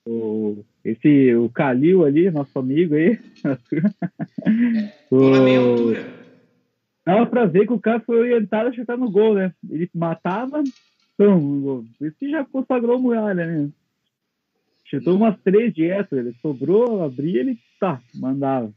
O, 0.07 0.65
esse, 0.83 1.35
o 1.35 1.47
Calil 1.47 2.03
ali, 2.03 2.31
nosso 2.31 2.57
amigo 2.57 2.95
aí. 2.95 3.19
Bola 5.11 5.43
meia 5.43 5.59
altura. 5.59 6.22
Dava 7.05 7.25
pra 7.25 7.45
ver 7.45 7.67
que 7.67 7.73
o 7.73 7.79
cara 7.79 7.99
foi 7.99 8.19
orientado 8.19 8.69
a 8.69 8.73
chutar 8.73 8.97
no 8.97 9.11
gol, 9.11 9.35
né? 9.35 9.53
Ele 9.69 9.89
matava, 9.93 10.63
pum, 11.17 11.39
no 11.39 11.61
gol. 11.61 11.85
Por 11.97 12.07
isso 12.07 12.17
que 12.17 12.29
já 12.29 12.45
consagrou 12.45 12.99
Muralha, 12.99 13.45
né? 13.45 13.69
Chutou 14.85 15.15
umas 15.15 15.39
três 15.41 15.73
direto, 15.73 16.15
ele 16.15 16.35
sobrou, 16.41 17.03
abria, 17.03 17.39
ele 17.39 17.57
tá, 17.79 18.01
mandava. 18.13 18.71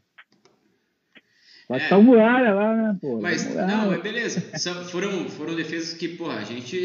Vai 1.68 1.80
É. 1.80 1.88
tá 1.88 1.98
o 1.98 2.02
Muralha 2.02 2.54
lá, 2.54 2.76
né, 2.76 2.98
pô? 3.00 3.20
Mas, 3.20 3.52
não, 3.54 3.92
é 3.92 3.98
beleza. 3.98 4.40
Foram, 4.84 5.28
foram 5.28 5.56
defesas 5.56 5.94
que, 5.94 6.08
porra, 6.08 6.36
a 6.36 6.44
gente 6.44 6.76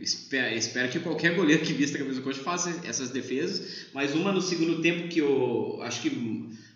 espera, 0.00 0.54
espera 0.54 0.88
que 0.88 1.00
qualquer 1.00 1.34
goleiro 1.34 1.64
que 1.64 1.72
vista 1.72 1.96
a 1.96 2.00
camisa 2.00 2.20
do 2.20 2.24
coach 2.24 2.40
faça 2.40 2.86
essas 2.86 3.10
defesas. 3.10 3.88
Mas 3.94 4.14
uma 4.14 4.32
no 4.32 4.42
segundo 4.42 4.82
tempo 4.82 5.08
que 5.08 5.20
eu 5.20 5.80
acho 5.82 6.02
que 6.02 6.10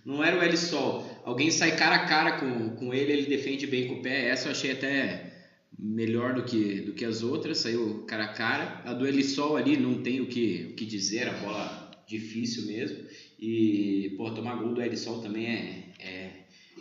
não 0.05 0.23
era 0.23 0.39
o 0.39 0.43
L 0.43 0.57
Sol. 0.57 1.21
Alguém 1.25 1.51
sai 1.51 1.77
cara 1.77 1.97
a 1.97 2.07
cara 2.07 2.33
com, 2.39 2.71
com 2.77 2.95
ele, 2.95 3.13
ele 3.13 3.27
defende 3.27 3.67
bem 3.67 3.89
com 3.89 3.95
o 3.95 4.03
pé. 4.03 4.29
Essa 4.29 4.49
eu 4.49 4.53
achei 4.53 4.73
até 4.73 5.31
melhor 5.79 6.35
do 6.35 6.43
que, 6.43 6.81
do 6.81 6.93
que 6.93 7.05
as 7.05 7.23
outras, 7.23 7.59
saiu 7.59 8.05
cara 8.07 8.25
a 8.25 8.33
cara. 8.33 8.83
A 8.85 8.93
do 8.93 9.07
Elisol 9.07 9.57
ali 9.57 9.77
não 9.77 10.03
tem 10.03 10.21
o 10.21 10.27
que, 10.27 10.69
o 10.73 10.75
que 10.75 10.85
dizer, 10.85 11.29
a 11.29 11.33
bola 11.35 11.91
difícil 12.07 12.67
mesmo. 12.67 12.99
E, 13.39 14.15
pô, 14.17 14.31
tomar 14.33 14.57
gol 14.57 14.75
do 14.75 14.83
Elisol 14.83 15.21
também 15.23 15.47
é, 15.47 15.85
é, 15.99 16.31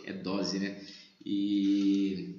é 0.04 0.12
dose, 0.12 0.58
né? 0.58 0.76
E 1.24 2.29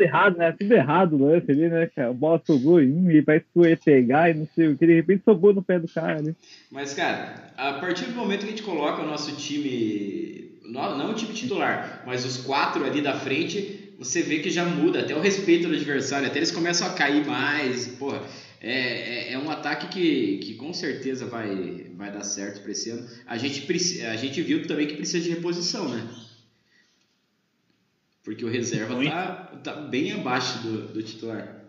Tudo 0.00 0.02
errado, 0.02 0.38
né? 0.38 0.52
Tudo 0.58 0.72
errado 0.72 1.16
o 1.16 1.26
lance 1.26 1.50
ali, 1.50 1.68
né, 1.68 1.86
cara? 1.94 2.08
A 2.08 2.14
bola 2.14 2.42
sobrou 2.46 2.82
e 2.82 3.22
parece 3.22 3.44
que 3.52 3.60
ia 3.60 3.76
pegar 3.76 4.30
e 4.30 4.34
não 4.34 4.48
sei 4.54 4.68
o 4.68 4.76
que. 4.76 4.86
De 4.86 4.94
repente 4.94 5.22
sobrou 5.24 5.52
no 5.52 5.62
pé 5.62 5.78
do 5.78 5.86
cara 5.86 6.18
ali. 6.18 6.34
Mas, 6.70 6.94
cara, 6.94 7.52
a 7.56 7.74
partir 7.74 8.06
do 8.06 8.14
momento 8.14 8.40
que 8.40 8.46
a 8.46 8.50
gente 8.50 8.62
coloca 8.62 9.02
o 9.02 9.06
nosso 9.06 9.36
time, 9.36 10.58
não, 10.64 11.10
o 11.10 11.14
time 11.14 11.34
titular, 11.34 12.02
mas 12.06 12.24
os 12.24 12.38
quatro 12.38 12.84
ali 12.84 13.02
da 13.02 13.12
frente, 13.12 13.92
você 13.98 14.22
vê 14.22 14.38
que 14.38 14.50
já 14.50 14.64
muda 14.64 15.00
até 15.00 15.14
o 15.14 15.20
respeito 15.20 15.68
do 15.68 15.74
adversário, 15.74 16.26
até 16.26 16.38
eles 16.38 16.50
começam 16.50 16.88
a 16.88 16.94
cair 16.94 17.26
mais. 17.26 17.88
Porra, 17.88 18.22
é, 18.62 19.28
é, 19.28 19.32
é 19.34 19.38
um 19.38 19.50
ataque 19.50 19.88
que, 19.88 20.38
que 20.38 20.54
com 20.54 20.72
certeza 20.72 21.26
vai, 21.26 21.88
vai 21.94 22.10
dar 22.10 22.24
certo 22.24 22.62
para 22.62 22.72
esse 22.72 22.88
ano. 22.88 23.06
A 23.26 23.36
gente, 23.36 23.66
a 24.04 24.16
gente 24.16 24.40
viu 24.40 24.66
também 24.66 24.86
que 24.86 24.96
precisa 24.96 25.22
de 25.22 25.28
reposição, 25.28 25.90
né? 25.90 26.08
Porque 28.24 28.44
o 28.44 28.48
reserva 28.48 28.94
Muito. 28.94 29.10
tá, 29.10 29.60
tá 29.64 29.74
bem 29.74 30.12
abaixo 30.12 30.62
do, 30.62 30.88
do 30.92 31.02
titular. 31.02 31.60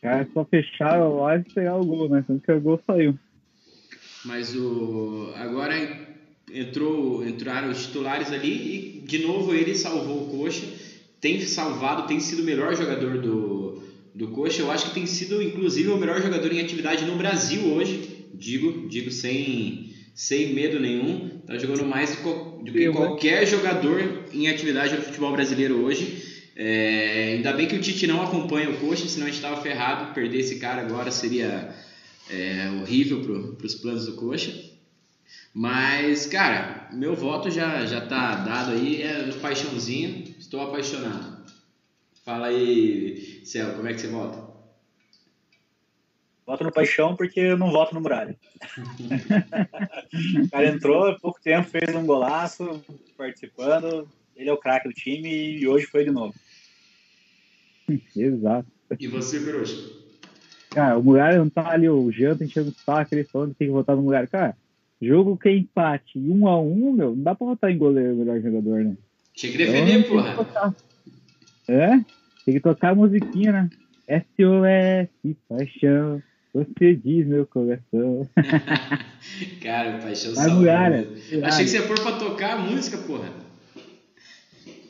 Cara, 0.00 0.28
só 0.32 0.44
fecharam 0.44 1.16
lá 1.16 1.36
e 1.36 1.44
pegar 1.44 1.76
o 1.76 1.84
gol, 1.84 2.08
né? 2.08 2.24
Tanto 2.26 2.42
que 2.42 2.52
o 2.52 2.60
gol 2.60 2.80
saiu. 2.86 3.18
Mas 4.24 4.54
o 4.54 5.32
agora 5.36 5.74
entrou 6.52 7.26
entraram 7.26 7.70
os 7.70 7.86
titulares 7.86 8.32
ali 8.32 8.98
e 8.98 9.00
de 9.00 9.18
novo 9.18 9.54
ele 9.54 9.74
salvou 9.74 10.24
o 10.24 10.30
Coxa. 10.30 10.66
Tem 11.20 11.40
salvado, 11.40 12.06
tem 12.06 12.20
sido 12.20 12.42
o 12.42 12.44
melhor 12.44 12.74
jogador 12.76 13.20
do, 13.20 13.82
do 14.14 14.28
Coxa. 14.28 14.62
Eu 14.62 14.70
acho 14.70 14.88
que 14.88 14.94
tem 14.94 15.06
sido 15.06 15.42
inclusive 15.42 15.88
o 15.88 15.96
melhor 15.96 16.22
jogador 16.22 16.52
em 16.52 16.60
atividade 16.60 17.04
no 17.04 17.16
Brasil 17.16 17.66
hoje. 17.74 18.28
Digo, 18.34 18.88
digo 18.88 19.10
sem 19.10 19.92
sem 20.14 20.54
medo 20.54 20.78
nenhum. 20.78 21.40
Tá 21.46 21.58
jogando 21.58 21.84
mais 21.84 22.16
do, 22.16 22.47
do 22.64 22.72
que 22.72 22.88
né? 22.88 22.92
qualquer 22.92 23.46
jogador 23.46 24.24
em 24.32 24.48
atividade 24.48 24.96
no 24.96 25.02
futebol 25.02 25.32
brasileiro 25.32 25.82
hoje. 25.84 26.26
É, 26.54 27.34
ainda 27.36 27.52
bem 27.52 27.68
que 27.68 27.76
o 27.76 27.80
Tite 27.80 28.06
não 28.06 28.22
acompanha 28.22 28.68
o 28.70 28.76
Coxa, 28.78 29.06
senão 29.06 29.26
a 29.26 29.30
gente 29.30 29.40
tava 29.40 29.60
ferrado. 29.62 30.12
Perder 30.12 30.40
esse 30.40 30.58
cara 30.58 30.82
agora 30.82 31.10
seria 31.10 31.72
é, 32.28 32.70
horrível 32.80 33.54
para 33.56 33.66
os 33.66 33.74
planos 33.74 34.06
do 34.06 34.14
Coxa. 34.14 34.52
Mas, 35.54 36.26
cara, 36.26 36.88
meu 36.92 37.14
voto 37.14 37.50
já, 37.50 37.86
já 37.86 38.00
tá 38.00 38.36
dado 38.36 38.72
aí, 38.72 39.02
é 39.02 39.22
no 39.22 39.34
paixãozinho, 39.34 40.34
estou 40.38 40.60
apaixonado. 40.60 41.38
Fala 42.24 42.48
aí, 42.48 43.40
Céu, 43.44 43.74
como 43.74 43.88
é 43.88 43.94
que 43.94 44.00
você 44.00 44.08
vota? 44.08 44.47
Voto 46.48 46.64
no 46.64 46.72
Paixão 46.72 47.14
porque 47.14 47.40
eu 47.40 47.58
não 47.58 47.70
voto 47.70 47.94
no 47.94 48.00
Muralha. 48.00 48.34
o 50.46 50.50
cara 50.50 50.66
entrou 50.66 51.06
há 51.06 51.18
pouco 51.18 51.38
tempo, 51.42 51.68
fez 51.68 51.94
um 51.94 52.06
golaço, 52.06 52.82
participando. 53.18 54.08
Ele 54.34 54.48
é 54.48 54.52
o 54.54 54.56
craque 54.56 54.88
do 54.88 54.94
time 54.94 55.58
e 55.58 55.68
hoje 55.68 55.84
foi 55.84 56.04
de 56.04 56.10
novo. 56.10 56.34
Exato. 58.16 58.66
E 58.98 59.06
você, 59.08 59.38
Peruxa? 59.40 59.76
Cara, 60.70 60.96
o 60.96 61.02
Muralha 61.02 61.36
não 61.36 61.50
tá 61.50 61.68
ali, 61.70 61.86
o 61.86 62.10
Jean 62.10 62.34
tá 62.34 62.46
enchendo 62.46 62.70
o 62.70 62.74
saco, 62.82 63.14
ele 63.14 63.24
falando 63.24 63.50
que 63.50 63.58
tem 63.58 63.68
que 63.68 63.74
votar 63.74 63.94
no 63.94 64.00
Muralha. 64.00 64.26
Cara, 64.26 64.56
jogo 65.02 65.36
que 65.36 65.50
é 65.50 65.56
empate 65.58 66.18
e 66.18 66.30
um 66.30 66.48
a 66.48 66.58
um, 66.58 66.92
meu, 66.92 67.14
não 67.14 67.24
dá 67.24 67.34
pra 67.34 67.46
votar 67.46 67.70
em 67.70 67.76
goleiro 67.76 68.16
melhor 68.16 68.40
jogador, 68.40 68.84
né? 68.84 68.96
Tinha 69.34 69.52
que 69.52 69.58
defender, 69.58 69.98
Então, 69.98 70.02
tem 70.02 70.02
que 70.02 70.08
porra. 70.08 70.34
tocar. 70.34 70.74
É? 71.68 71.88
Tem 72.46 72.54
que 72.54 72.60
tocar 72.60 72.92
a 72.92 72.94
musiquinha, 72.94 73.52
né? 73.52 73.70
SOS, 74.08 75.36
paixão, 75.46 76.22
você 76.64 76.94
diz 76.94 77.26
meu 77.26 77.46
coração. 77.46 78.28
Cara, 79.62 79.98
paixão 79.98 80.34
Vai, 80.34 80.44
salvou. 80.44 80.60
Muralha. 80.60 81.08
Achei 81.44 81.64
que 81.64 81.70
você 81.70 81.78
ia 81.78 81.86
pôr 81.86 82.00
pra 82.00 82.18
tocar 82.18 82.54
a 82.54 82.58
música, 82.58 82.98
porra. 82.98 83.32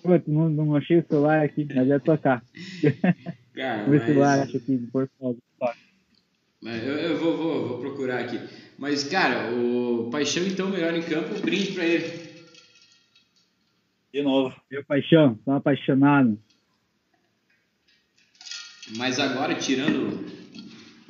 Pô, 0.02 0.10
não, 0.26 0.48
não 0.48 0.76
achei 0.76 0.98
o 0.98 1.06
celular 1.06 1.44
aqui, 1.44 1.66
mas 1.74 1.88
ia 1.88 2.00
tocar. 2.00 2.42
Cara, 3.54 3.90
O 3.90 4.00
celular, 4.06 4.38
mas, 4.38 4.48
acho 4.48 4.60
que 4.60 4.78
por 4.92 5.08
favor. 5.18 5.36
mas 6.62 6.84
eu, 6.84 6.94
eu 6.94 7.18
vou, 7.18 7.36
vou, 7.36 7.68
vou 7.68 7.78
procurar 7.80 8.20
aqui. 8.20 8.38
Mas, 8.78 9.02
cara, 9.02 9.52
o 9.52 10.08
Paixão, 10.12 10.46
então, 10.46 10.70
melhor 10.70 10.94
em 10.94 11.02
campo, 11.02 11.34
um 11.34 11.40
brinde 11.40 11.72
pra 11.72 11.84
ele. 11.84 12.28
De 14.14 14.22
novo. 14.22 14.54
Meu 14.70 14.84
paixão, 14.84 15.34
tô 15.44 15.50
apaixonado. 15.50 16.38
Mas 18.96 19.18
agora, 19.18 19.54
tirando 19.56 20.37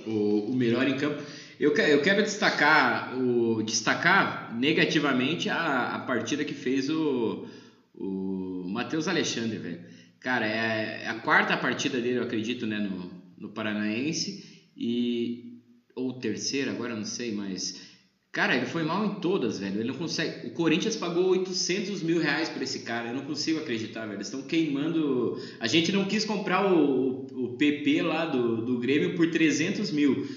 o, 0.09 0.51
o 0.51 0.55
melhor 0.55 0.87
em 0.89 0.97
campo, 0.97 1.23
eu, 1.59 1.75
eu 1.77 2.01
quero 2.03 2.23
destacar, 2.23 3.19
o, 3.19 3.63
destacar 3.63 4.57
negativamente 4.57 5.49
a, 5.49 5.95
a 5.97 5.99
partida 6.01 6.45
que 6.45 6.55
fez 6.55 6.89
o, 6.89 7.47
o 7.95 8.65
Matheus 8.69 9.09
Alexandre, 9.09 9.59
velho. 9.59 9.81
Cara, 10.21 10.47
é, 10.47 11.03
é 11.05 11.09
a 11.09 11.15
quarta 11.15 11.57
partida 11.57 12.01
dele, 12.01 12.19
eu 12.19 12.23
acredito, 12.23 12.67
né, 12.67 12.79
no, 12.79 13.11
no 13.39 13.49
Paranaense, 13.49 14.71
e, 14.77 15.61
ou 15.95 16.13
terceira, 16.15 16.71
agora 16.71 16.95
não 16.95 17.05
sei, 17.05 17.33
mas... 17.33 17.88
Cara, 18.31 18.55
ele 18.57 18.67
foi 18.67 18.83
mal 18.83 19.05
em 19.07 19.21
todas, 19.21 19.59
velho. 19.59 19.81
Ele 19.81 19.89
não 19.89 19.99
consegue. 19.99 20.47
O 20.47 20.51
Corinthians 20.51 20.97
pagou 20.97 21.31
800 21.31 22.03
mil 22.03 22.21
reais 22.21 22.49
por 22.49 22.63
esse 22.63 22.81
cara. 22.81 23.09
Eu 23.09 23.15
não 23.15 23.25
consigo 23.25 23.59
acreditar, 23.59 24.03
velho. 24.03 24.17
Eles 24.17 24.27
estão 24.27 24.43
queimando. 24.43 25.41
A 25.59 25.67
gente 25.67 25.91
não 25.93 26.05
quis 26.05 26.25
comprar 26.25 26.73
o, 26.73 27.27
o 27.33 27.57
PP 27.57 28.03
lá 28.03 28.27
do, 28.27 28.65
do 28.65 28.79
Grêmio 28.79 29.17
por 29.17 29.31
300 29.31 29.91
mil. 29.91 30.29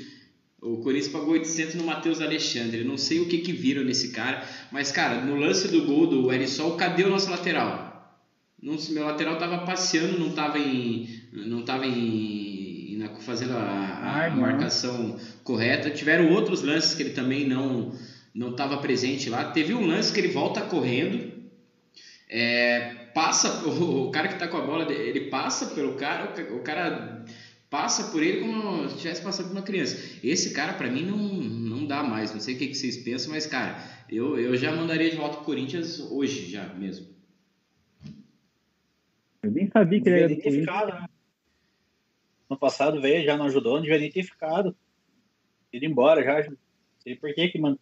O 0.62 0.78
Corinthians 0.78 1.12
pagou 1.12 1.32
800 1.32 1.76
no 1.76 1.84
Matheus 1.84 2.22
Alexandre. 2.22 2.80
Eu 2.80 2.86
não 2.86 2.98
sei 2.98 3.20
o 3.20 3.28
que 3.28 3.40
que 3.40 3.52
viram 3.52 3.84
nesse 3.84 4.12
cara. 4.12 4.48
Mas, 4.72 4.92
cara, 4.92 5.26
no 5.26 5.36
lance 5.36 5.68
do 5.68 5.86
gol 5.86 6.08
do 6.08 6.32
Erisol, 6.32 6.78
cadê 6.78 7.04
o 7.04 7.10
nosso 7.10 7.30
lateral? 7.30 7.92
Não, 8.62 8.78
meu 8.92 9.06
lateral 9.06 9.38
tava 9.38 9.66
passeando, 9.66 10.20
não 10.20 10.32
tava 10.34 10.60
em. 10.60 11.10
Não 11.34 11.64
tava 11.64 11.88
em. 11.88 12.61
Na- 13.02 13.16
fazendo 13.20 13.54
a, 13.54 13.62
a 13.62 14.26
Ah, 14.26 14.30
não. 14.30 14.38
marcação 14.38 15.18
correta. 15.44 15.90
Tiveram 15.90 16.32
outros 16.32 16.62
lances 16.62 16.94
que 16.96 17.04
ele 17.04 17.12
também 17.12 17.48
não 17.48 17.92
não 18.34 18.52
estava 18.52 18.78
presente 18.78 19.30
lá. 19.30 19.52
Teve 19.52 19.74
um 19.74 19.86
lance 19.86 20.14
que 20.14 20.20
ele 20.20 20.30
volta 20.30 20.62
correndo, 20.62 21.34
é, 22.30 22.94
passa 23.14 23.64
o, 23.68 24.08
o 24.08 24.12
cara 24.12 24.28
que 24.30 24.36
está 24.36 24.48
com 24.48 24.56
a 24.58 24.62
bola, 24.66 24.90
ele 24.92 25.30
passa 25.30 25.68
pelo 25.76 25.96
cara, 25.96 26.34
o 26.52 26.56
o 26.58 26.60
cara 26.62 27.26
passa 27.70 28.06
por 28.12 28.22
ele 28.24 28.40
como 28.42 28.88
se 28.90 28.96
estivesse 28.96 29.22
passando 29.22 29.48
por 29.48 29.58
uma 29.58 29.62
criança. 29.64 29.98
Esse 30.24 30.52
cara 30.54 30.74
para 30.74 30.90
mim 30.90 31.04
não, 31.06 31.18
não 31.18 31.86
dá 31.86 32.04
mais. 32.04 32.34
Não 32.34 32.40
sei 32.40 32.56
o 32.56 32.58
que, 32.58 32.68
que 32.68 32.76
vocês 32.76 32.98
pensam, 32.98 33.32
mas, 33.32 33.46
cara, 33.46 33.78
eu, 34.10 34.38
eu 34.40 34.56
já 34.58 34.74
mandaria 34.76 35.10
de 35.10 35.16
volta 35.18 35.36
pro 35.38 35.46
Corinthians 35.46 36.00
hoje, 36.00 36.50
já 36.52 36.66
mesmo. 36.74 37.08
Eu 39.44 39.52
nem 39.52 39.68
sabia 39.72 40.02
que 40.02 40.08
ele 40.10 40.18
era 40.20 40.28
nem 40.28 40.38
do 40.38 40.42
ter 40.44 40.50
Corinthians. 40.66 40.88
né? 41.02 41.06
No 42.52 42.58
passado 42.58 43.00
veio, 43.00 43.24
já 43.24 43.38
não 43.38 43.46
ajudou, 43.46 43.76
não 43.76 43.82
devia 43.82 43.98
nem 43.98 44.12
ter 44.12 44.24
ficado. 44.24 44.76
Ido 45.72 45.86
embora 45.86 46.22
já. 46.22 46.50
Não 46.50 46.58
sei 47.00 47.16
por 47.16 47.34
que 47.34 47.48
que, 47.48 47.58
mano. 47.58 47.80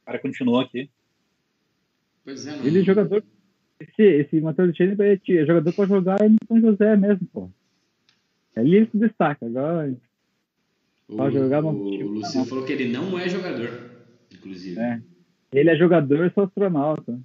O 0.00 0.06
cara 0.06 0.18
continuou 0.18 0.60
aqui. 0.60 0.88
Pois 2.24 2.46
é, 2.46 2.56
não. 2.56 2.64
Ele 2.64 2.80
é 2.80 2.84
jogador. 2.84 3.22
Esse, 3.78 4.02
esse 4.02 4.40
Matheus 4.40 4.74
Tchene 4.74 4.96
é 4.98 5.44
jogador 5.44 5.74
pra 5.74 5.84
jogar 5.84 6.18
no 6.22 6.38
São 6.48 6.58
José 6.58 6.96
mesmo, 6.96 7.28
pô. 7.30 7.50
Ali 8.56 8.76
ele 8.76 8.86
se 8.90 8.96
destaca. 8.96 9.44
Agora, 9.44 9.94
O, 11.06 11.16
Pode 11.18 11.34
jogar 11.34 11.60
no 11.60 11.68
o, 11.68 12.08
Luciano 12.12 12.38
não. 12.38 12.46
falou 12.46 12.64
que 12.64 12.72
ele 12.72 12.90
não 12.90 13.18
é 13.18 13.28
jogador, 13.28 13.90
inclusive. 14.32 14.80
É. 14.80 15.02
ele 15.52 15.68
é 15.68 15.76
jogador, 15.76 16.24
eu 16.24 16.30
sou 16.30 16.44
astronauta. 16.44 17.20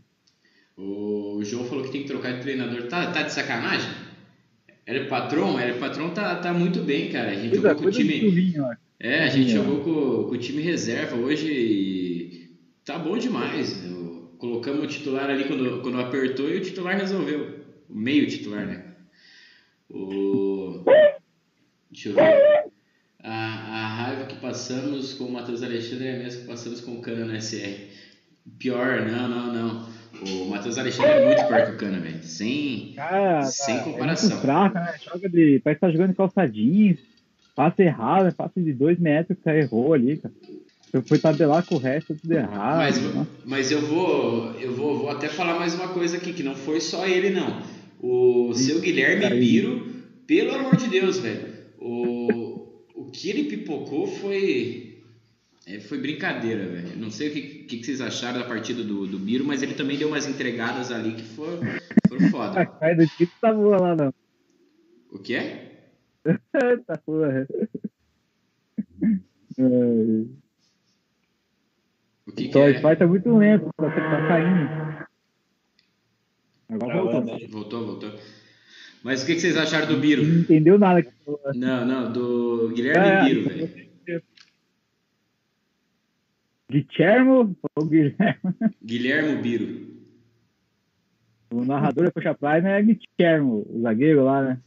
O 0.75 1.39
João 1.45 1.63
falou 1.63 1.85
que 1.85 1.93
tem 1.93 2.01
que 2.01 2.07
trocar 2.07 2.33
de 2.33 2.41
treinador. 2.41 2.89
Tá, 2.89 3.09
tá 3.13 3.23
de 3.23 3.31
sacanagem? 3.31 3.89
Era 4.87 5.05
patrão? 5.07 5.59
Era 5.59 5.73
patrão, 5.77 6.09
tá, 6.11 6.35
tá 6.37 6.53
muito 6.53 6.79
bem, 6.79 7.11
cara. 7.11 7.31
A 7.31 7.35
gente 7.35 7.57
jogou 7.57 7.75
com 7.75 7.85
o 7.87 7.91
time. 7.91 8.19
chuvinho. 8.21 8.65
É, 8.99 9.25
a 9.25 9.29
gente 9.29 9.51
jogou 9.51 9.81
com, 9.81 10.29
com 10.29 10.33
o 10.33 10.37
time 10.37 10.61
reserva 10.61 11.15
hoje 11.17 11.51
e 11.51 12.55
tá 12.85 12.97
bom 12.97 13.17
demais. 13.17 13.83
Eu- 13.85 14.07
colocamos 14.39 14.83
o 14.83 14.87
titular 14.87 15.29
ali 15.29 15.43
quando, 15.45 15.81
quando 15.81 15.99
apertou 15.99 16.49
e 16.49 16.57
o 16.57 16.61
titular 16.61 16.95
resolveu. 16.97 17.65
O 17.89 17.95
meio 17.97 18.27
titular, 18.27 18.65
né? 18.65 18.85
O... 19.89 20.83
Deixa 21.91 22.09
eu 22.09 22.15
ver. 22.15 22.67
A, 23.19 23.33
a 23.33 23.87
raiva 23.87 24.25
que 24.25 24.35
passamos 24.37 25.13
com 25.15 25.25
o 25.25 25.31
Matheus 25.33 25.63
Alexandre 25.63 26.07
é 26.07 26.15
a 26.15 26.19
mesma 26.19 26.41
que 26.41 26.47
passamos 26.47 26.79
com 26.81 26.91
o 26.93 27.01
Cana 27.01 27.25
no 27.25 27.35
SR. 27.41 27.87
Pior, 28.59 29.01
não, 29.05 29.27
não, 29.27 29.53
não. 29.53 29.89
O 30.21 30.49
Matheus 30.49 30.77
Alexandre 30.77 31.11
é 31.11 31.25
muito 31.25 31.47
pior 31.47 31.65
que 31.65 31.71
o 31.71 31.77
Cana, 31.77 31.99
velho. 31.99 32.23
Sem. 32.23 32.93
Cara, 32.95 33.43
Sem 33.43 33.79
comparação. 33.79 34.29
É 34.29 34.33
muito 34.33 34.41
fraco, 34.41 34.75
né? 34.75 34.93
Joga 35.03 35.29
de. 35.29 35.61
Parece 35.63 35.79
que 35.79 35.85
tá 35.85 35.91
jogando 35.91 36.15
calçadinho. 36.15 36.97
Passa 37.55 37.83
errado, 37.83 38.33
passa 38.35 38.61
de 38.61 38.71
dois 38.71 38.99
metros 38.99 39.37
que 39.37 39.43
tá 39.43 39.55
errou 39.55 39.93
ali, 39.93 40.17
cara. 40.17 40.33
Eu 40.93 41.01
fui 41.01 41.19
tabelar 41.19 41.65
com 41.65 41.75
o 41.75 41.79
resto, 41.79 42.15
tudo 42.15 42.31
errado. 42.31 42.77
Mas, 42.77 43.01
Nossa. 43.01 43.27
mas 43.45 43.71
eu 43.71 43.81
vou 43.81 44.53
eu 44.53 44.73
vou, 44.75 44.99
vou 44.99 45.09
até 45.09 45.27
falar 45.27 45.59
mais 45.59 45.73
uma 45.73 45.89
coisa 45.89 46.17
aqui, 46.17 46.33
que 46.33 46.43
não 46.43 46.55
foi 46.55 46.79
só 46.79 47.05
ele, 47.05 47.29
não. 47.29 47.61
O 48.01 48.53
seu 48.53 48.79
Guilherme. 48.79 49.27
Biro, 49.39 49.87
pelo 50.25 50.53
amor 50.53 50.75
de 50.75 50.87
Deus, 50.87 51.19
velho. 51.19 51.57
O, 51.79 52.69
o 52.95 53.05
que 53.11 53.29
ele 53.29 53.43
pipocou 53.45 54.07
foi. 54.07 54.86
É, 55.67 55.79
foi 55.81 55.97
brincadeira, 55.99 56.65
velho. 56.65 56.97
Não 56.97 57.11
sei 57.11 57.29
o 57.29 57.33
que, 57.33 57.41
que, 57.41 57.77
que 57.77 57.83
vocês 57.85 57.99
acharam 58.01 58.39
da 58.39 58.45
partida 58.45 58.83
do, 58.83 59.05
do 59.05 59.19
Biro, 59.19 59.43
mas 59.45 59.61
ele 59.61 59.73
também 59.73 59.97
deu 59.97 60.07
umas 60.07 60.25
entregadas 60.27 60.91
ali 60.91 61.13
que 61.13 61.23
foram, 61.23 61.59
foram 62.07 62.25
A 62.27 62.29
foda. 62.31 62.65
cara 62.65 62.95
do 62.95 63.05
tipo 63.07 63.33
tá 63.41 63.53
boa 63.53 63.77
lá, 63.77 63.95
não. 63.95 64.13
O 65.11 65.19
que 65.19 65.35
é? 65.35 65.91
tá. 66.23 67.01
É, 69.59 69.65
O 72.25 72.31
que, 72.31 72.43
que 72.43 72.43
Então, 72.49 72.61
o 72.61 72.65
é? 72.67 72.71
Spy 72.73 72.95
tá 72.97 73.07
muito 73.07 73.37
lento, 73.37 73.69
tá, 73.77 73.89
tá 73.89 74.27
caindo. 74.27 75.07
Agora 76.69 76.93
voltou. 76.95 77.11
Travando 77.11 77.31
aí. 77.33 77.47
Voltou, 77.47 77.85
voltou. 77.85 78.19
Mas 79.03 79.23
o 79.23 79.25
que, 79.25 79.35
que 79.35 79.39
vocês 79.41 79.55
acharam 79.57 79.87
do 79.87 79.97
Biro? 79.99 80.23
Não 80.23 80.41
entendeu 80.41 80.77
nada. 80.77 81.01
que 81.01 81.11
falou. 81.23 81.39
Não, 81.55 81.85
não, 81.85 82.11
do 82.11 82.71
Guilherme 82.75 83.07
Ah, 83.09 83.23
Biro, 83.23 83.43
velho. 83.49 83.87
Guilhermo 86.69 87.55
ou 87.75 87.85
Guilherme? 87.85 88.39
Guilherme 88.83 89.41
Biro. 89.41 89.97
O 91.49 91.63
narrador 91.63 92.05
da 92.05 92.11
Coxa 92.11 92.33
Prime 92.35 92.67
é 92.69 92.81
Guilhermo, 92.83 93.65
o 93.69 93.81
zagueiro 93.81 94.25
lá, 94.25 94.43
né? 94.43 94.61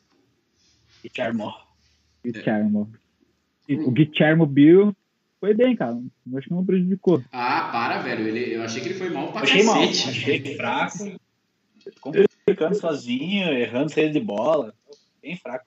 Armou. 1.18 1.52
Guilhermo. 2.24 2.90
E 3.68 3.74
O 3.76 3.90
Guilhermo 3.90 4.46
Bill 4.46 4.96
foi 5.38 5.54
bem, 5.54 5.76
cara. 5.76 5.98
Eu 6.30 6.38
acho 6.38 6.48
que 6.48 6.54
não 6.54 6.64
prejudicou. 6.64 7.22
Ah, 7.32 7.68
para, 7.72 7.98
velho. 8.02 8.26
Ele, 8.26 8.54
eu 8.54 8.62
achei 8.62 8.82
que 8.82 8.88
ele 8.88 8.98
foi 8.98 9.10
mal 9.10 9.32
pra 9.32 9.42
Achei 9.42 9.62
mal. 9.62 9.76
cacete. 9.76 10.08
Achei 10.08 10.56
fraco. 10.56 11.20
Complicando 12.00 12.74
sozinho, 12.76 13.52
errando 13.52 13.90
saída 13.90 14.12
de 14.12 14.20
bola. 14.20 14.74
Bem 15.22 15.36
fraco. 15.36 15.66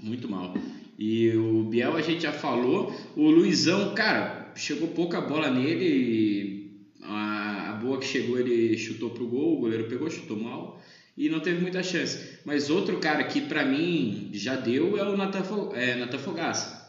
Muito 0.00 0.28
mal. 0.28 0.54
E 0.98 1.30
o 1.36 1.64
Biel 1.64 1.96
a 1.96 2.02
gente 2.02 2.22
já 2.22 2.32
falou. 2.32 2.92
O 3.16 3.30
Luizão, 3.30 3.94
cara, 3.94 4.41
chegou 4.54 4.88
pouca 4.88 5.20
bola 5.20 5.50
nele. 5.50 6.86
A, 7.02 7.70
a 7.70 7.72
boa 7.74 7.98
que 7.98 8.06
chegou, 8.06 8.38
ele 8.38 8.76
chutou 8.76 9.10
pro 9.10 9.28
gol. 9.28 9.56
O 9.56 9.60
goleiro 9.60 9.88
pegou, 9.88 10.10
chutou 10.10 10.36
mal. 10.36 10.80
E 11.16 11.28
não 11.28 11.40
teve 11.40 11.60
muita 11.60 11.82
chance. 11.82 12.38
Mas 12.44 12.70
outro 12.70 12.98
cara 12.98 13.24
que 13.24 13.40
pra 13.42 13.64
mim 13.64 14.30
já 14.32 14.56
deu 14.56 14.96
é 14.96 15.08
o 15.08 15.16
Natan, 15.16 15.42
é, 15.74 16.18
Fogaça. 16.18 16.82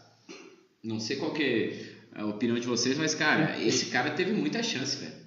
Não 0.84 1.00
sei 1.00 1.18
qual 1.18 1.34
que 1.34 1.44
é 1.44 2.22
a 2.22 2.26
opinião 2.26 2.60
de 2.60 2.68
vocês, 2.68 2.98
mas, 2.98 3.16
cara, 3.16 3.58
esse 3.62 3.90
cara 3.90 4.12
teve 4.12 4.34
muita 4.34 4.62
chance, 4.62 5.04
velho. 5.04 5.24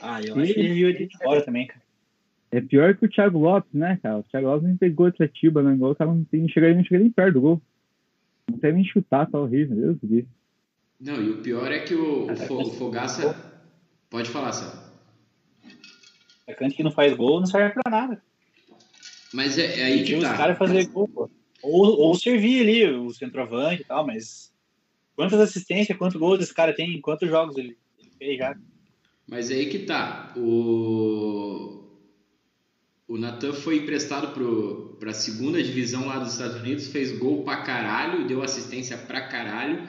Ah, 0.00 0.20
eu 0.22 0.38
acho 0.38 0.54
que 0.54 0.60
ele 0.60 0.74
viu 0.74 0.88
ele 0.88 1.06
de 1.06 1.18
fora 1.18 1.42
também, 1.42 1.66
cara. 1.66 1.82
É 2.52 2.60
pior 2.60 2.96
que 2.96 3.06
o 3.06 3.08
Thiago 3.08 3.38
Lopes, 3.38 3.72
né, 3.72 3.98
cara? 4.02 4.18
O 4.18 4.22
Thiago 4.24 4.48
Lopes 4.48 4.66
nem 4.66 4.76
pegou 4.76 5.06
outra 5.06 5.28
tiba 5.28 5.62
no 5.62 5.76
gol, 5.76 5.92
o 5.92 5.94
cara 5.94 6.12
não, 6.12 6.24
tem, 6.24 6.40
não, 6.40 6.48
chega, 6.48 6.74
não 6.74 6.84
chega 6.84 7.00
nem 7.00 7.10
perto 7.10 7.34
do 7.34 7.40
gol. 7.40 7.62
Não 8.50 8.58
tem 8.58 8.72
nem 8.72 8.84
chutar, 8.84 9.30
tá 9.30 9.38
horrível, 9.38 9.76
Deus 9.76 9.96
do 10.00 10.08
céu. 10.08 10.24
Não, 11.00 11.22
e 11.22 11.30
o 11.30 11.42
pior 11.42 11.70
é 11.72 11.80
que 11.80 11.94
o, 11.94 12.30
o, 12.30 12.36
Fo- 12.36 12.62
o 12.62 12.70
Fogaça. 12.72 13.34
Pode 14.10 14.28
falar, 14.28 14.52
Sam. 14.52 14.90
Atacante 16.46 16.74
que 16.76 16.82
não 16.82 16.90
faz 16.90 17.16
gol 17.16 17.40
não 17.40 17.46
serve 17.46 17.74
pra 17.80 17.90
nada. 17.90 18.22
Mas 19.32 19.56
é, 19.56 19.80
é 19.80 19.84
aí 19.84 19.92
que 19.98 19.98
Pediu 20.00 20.18
os 20.18 20.24
tá. 20.24 20.36
caras 20.36 20.58
fazer 20.58 20.86
gol, 20.88 21.08
pô. 21.08 21.30
Ou, 21.62 22.00
ou 22.00 22.14
servir 22.14 22.62
ali, 22.62 22.86
o 22.86 23.10
centroavante 23.12 23.82
e 23.82 23.84
tal, 23.84 24.06
mas. 24.06 24.50
Quantas 25.14 25.40
assistências, 25.40 25.96
quantos 25.96 26.18
gols 26.18 26.40
esse 26.40 26.52
cara 26.54 26.74
tem? 26.74 27.00
Quantos 27.00 27.28
jogos 27.28 27.56
ele, 27.56 27.76
ele 27.98 28.10
fez 28.18 28.38
já? 28.38 28.56
Mas 29.28 29.50
é 29.50 29.54
aí 29.54 29.66
que 29.70 29.80
tá. 29.80 30.32
O, 30.36 31.79
o 33.10 33.18
Natan 33.18 33.52
foi 33.52 33.78
emprestado 33.78 34.28
para 35.00 35.10
a 35.10 35.12
segunda 35.12 35.60
divisão 35.60 36.06
lá 36.06 36.20
dos 36.20 36.34
Estados 36.34 36.60
Unidos, 36.60 36.86
fez 36.86 37.18
gol 37.18 37.42
pra 37.42 37.56
caralho, 37.56 38.24
deu 38.24 38.40
assistência 38.40 38.96
pra 38.96 39.22
caralho. 39.22 39.82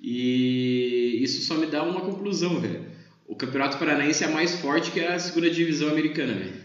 E 0.00 1.18
isso 1.20 1.42
só 1.42 1.56
me 1.56 1.66
dá 1.66 1.82
uma 1.82 2.00
conclusão, 2.02 2.60
velho. 2.60 2.86
O 3.26 3.34
Campeonato 3.34 3.76
Paranaense 3.76 4.22
é 4.22 4.28
mais 4.28 4.60
forte 4.60 4.92
que 4.92 5.00
a 5.00 5.18
segunda 5.18 5.50
divisão 5.50 5.88
americana, 5.88 6.32
velho. 6.32 6.60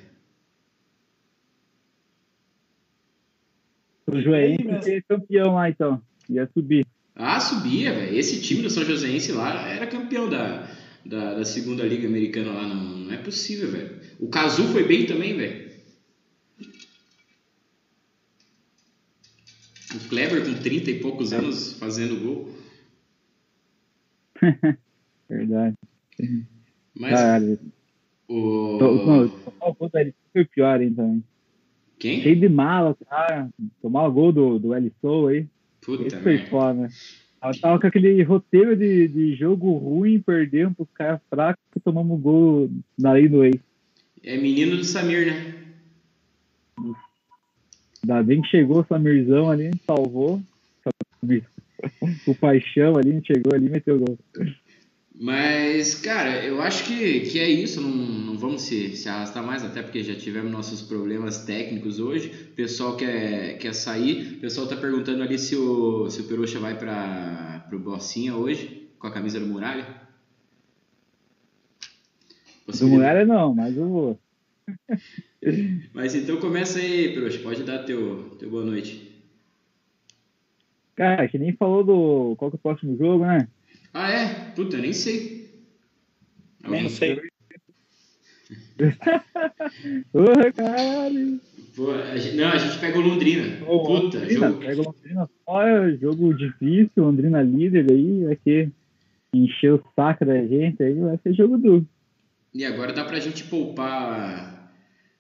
O 4.05 4.17
ia 4.19 4.81
ser 4.83 5.03
campeão 5.09 5.55
lá, 5.55 5.71
então. 5.71 5.99
Ia 6.29 6.47
subir. 6.53 6.85
Ah, 7.15 7.39
subia, 7.39 7.91
velho. 7.91 8.15
Esse 8.15 8.43
time 8.43 8.61
do 8.61 8.69
São 8.69 8.85
Joséense 8.85 9.31
lá 9.31 9.67
era 9.67 9.87
campeão 9.87 10.29
da, 10.29 10.69
da, 11.03 11.33
da 11.33 11.45
segunda 11.45 11.83
liga 11.83 12.07
americana 12.07 12.51
lá. 12.51 12.67
Não, 12.67 12.75
não 12.75 13.11
é 13.11 13.17
possível, 13.17 13.71
velho. 13.71 13.99
O 14.19 14.27
Cazu 14.27 14.65
foi 14.65 14.83
bem 14.87 15.07
também, 15.07 15.35
velho. 15.35 15.64
O 19.95 20.09
Kleber 20.09 20.43
com 20.45 20.53
30 20.53 20.91
e 20.91 20.99
poucos 20.99 21.31
anos 21.31 21.73
fazendo 21.79 22.19
gol. 22.19 22.49
Verdade. 25.29 25.75
Mas 26.93 27.11
Caralho. 27.11 27.59
o. 28.27 28.77
Não, 28.79 29.29
tomar 29.29 29.67
o 29.67 29.73
gol 29.73 29.89
do 29.89 30.13
foi 30.33 30.45
pior, 30.45 30.79
também. 30.79 31.23
Quem? 31.97 32.21
Cheio 32.21 32.39
de 32.39 32.49
mala, 32.49 32.95
cara. 33.09 33.49
Tomar 33.81 34.07
o 34.07 34.11
gol 34.11 34.31
do, 34.31 34.59
do 34.59 34.75
Elisson 34.75 35.27
aí. 35.27 35.47
Puta 35.81 36.07
Esse 36.07 36.17
foi 36.17 36.37
foda? 36.47 36.89
Ela 37.41 37.53
tava 37.53 37.79
com 37.79 37.87
aquele 37.87 38.21
roteiro 38.23 38.75
de, 38.75 39.07
de 39.07 39.35
jogo 39.35 39.77
ruim, 39.77 40.19
perdemos 40.19 40.75
pros 40.75 40.89
caras 40.93 41.21
fracos 41.29 41.63
e 41.75 41.79
tomamos 41.79 42.19
gol 42.19 42.69
na 42.97 43.13
lei 43.13 43.27
do 43.27 43.43
ex. 43.43 43.59
É 44.23 44.35
menino 44.37 44.77
do 44.77 44.83
Samir, 44.83 45.27
né? 45.27 45.55
Ainda 48.05 48.21
bem 48.21 48.39
que 48.39 48.49
chegou 48.49 48.81
o 48.81 48.85
Samirzão 48.85 49.49
ali, 49.49 49.71
salvou. 49.83 50.39
O 52.27 52.35
paixão 52.35 52.97
ali, 52.97 53.19
chegou 53.25 53.51
ali 53.51 53.65
e 53.65 53.69
meteu 53.69 53.95
o 53.95 53.99
gol. 53.99 54.19
Mas, 55.19 55.95
cara, 55.95 56.45
eu 56.45 56.61
acho 56.61 56.85
que, 56.85 57.21
que 57.21 57.39
é 57.39 57.49
isso. 57.49 57.81
Não, 57.81 57.89
não 57.89 58.37
vamos 58.37 58.61
se, 58.61 58.95
se 58.95 59.09
arrastar 59.09 59.43
mais, 59.43 59.63
até 59.63 59.81
porque 59.81 60.03
já 60.03 60.13
tivemos 60.13 60.51
nossos 60.51 60.83
problemas 60.83 61.45
técnicos 61.45 61.99
hoje. 61.99 62.49
O 62.51 62.55
pessoal 62.55 62.95
quer, 62.95 63.57
quer 63.57 63.73
sair. 63.73 64.35
O 64.35 64.39
pessoal 64.39 64.67
tá 64.67 64.75
perguntando 64.75 65.23
ali 65.23 65.39
se 65.39 65.55
o, 65.55 66.07
se 66.07 66.21
o 66.21 66.25
Perucha 66.25 66.59
vai 66.59 66.77
para 66.77 67.67
o 67.73 67.79
Bossinha 67.79 68.35
hoje, 68.35 68.87
com 68.99 69.07
a 69.07 69.11
camisa 69.11 69.39
do 69.39 69.47
Muralha. 69.47 69.87
Do. 72.67 72.87
Muralha 72.87 73.25
não, 73.25 73.55
mas 73.55 73.75
eu 73.75 73.89
vou. 73.89 74.19
Mas 75.93 76.15
então 76.15 76.37
começa 76.37 76.79
aí, 76.79 77.13
Perucha. 77.13 77.39
Pode 77.39 77.63
dar 77.63 77.83
teu, 77.83 78.35
teu 78.39 78.49
boa 78.49 78.65
noite. 78.65 79.11
Cara, 80.95 81.23
gente 81.25 81.37
nem 81.37 81.53
falou 81.53 81.83
do 81.83 82.35
qual 82.37 82.49
que 82.49 82.55
é 82.55 82.59
o 82.59 82.61
próximo 82.61 82.97
jogo, 82.97 83.25
né? 83.25 83.47
Ah, 83.93 84.09
é? 84.09 84.51
Puta, 84.55 84.77
eu 84.77 84.81
nem 84.81 84.93
sei. 84.93 85.49
Também 86.61 86.83
não 86.83 86.89
sei. 86.89 87.19
Ô, 90.13 90.25
caralho. 90.55 91.39
Pô, 91.75 91.91
a 91.91 92.17
gente, 92.17 92.37
não, 92.37 92.47
a 92.47 92.57
gente 92.57 92.79
pega 92.79 92.97
o 92.97 93.01
Londrina. 93.01 93.65
Ô, 93.67 93.83
Puta, 93.83 94.19
Londrina, 94.19 94.47
jogo. 94.47 94.59
Pega 94.59 94.81
o 94.81 94.85
Londrina 94.85 95.29
só, 95.43 95.63
é 95.63 95.97
jogo 95.97 96.33
difícil, 96.33 96.91
Londrina 96.97 97.41
líder 97.41 97.91
aí, 97.91 98.23
vai 98.23 98.35
que 98.37 98.69
encher 99.33 99.73
o 99.73 99.83
saco 99.95 100.25
da 100.25 100.41
gente 100.45 100.81
aí, 100.81 100.93
vai 100.93 101.19
ser 101.21 101.33
jogo 101.33 101.57
duro. 101.57 101.85
E 102.53 102.63
agora 102.63 102.93
dá 102.93 103.03
pra 103.03 103.19
gente 103.19 103.43
poupar 103.43 104.54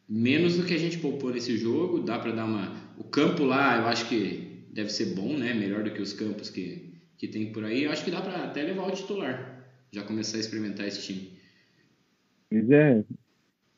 menos 0.07 0.57
do 0.57 0.65
que 0.65 0.73
a 0.73 0.79
gente 0.79 0.97
poupou 0.97 1.31
nesse 1.31 1.57
jogo. 1.57 1.99
Dá 1.99 2.19
pra 2.19 2.31
dar 2.31 2.45
uma. 2.45 2.73
O 2.97 3.03
campo 3.03 3.43
lá, 3.43 3.77
eu 3.77 3.87
acho 3.87 4.07
que 4.07 4.65
deve 4.71 4.89
ser 4.89 5.15
bom, 5.15 5.37
né? 5.37 5.53
Melhor 5.53 5.83
do 5.83 5.91
que 5.91 6.01
os 6.01 6.13
campos 6.13 6.49
que, 6.49 6.93
que 7.17 7.27
tem 7.27 7.51
por 7.51 7.63
aí. 7.63 7.83
Eu 7.83 7.91
acho 7.91 8.03
que 8.03 8.11
dá 8.11 8.21
pra 8.21 8.43
até 8.43 8.63
levar 8.63 8.87
o 8.87 8.91
titular. 8.91 9.65
Já 9.91 10.03
começar 10.03 10.37
a 10.37 10.39
experimentar 10.41 10.87
esse 10.87 11.01
time. 11.01 11.31
Pois 12.49 12.69
é, 12.69 13.03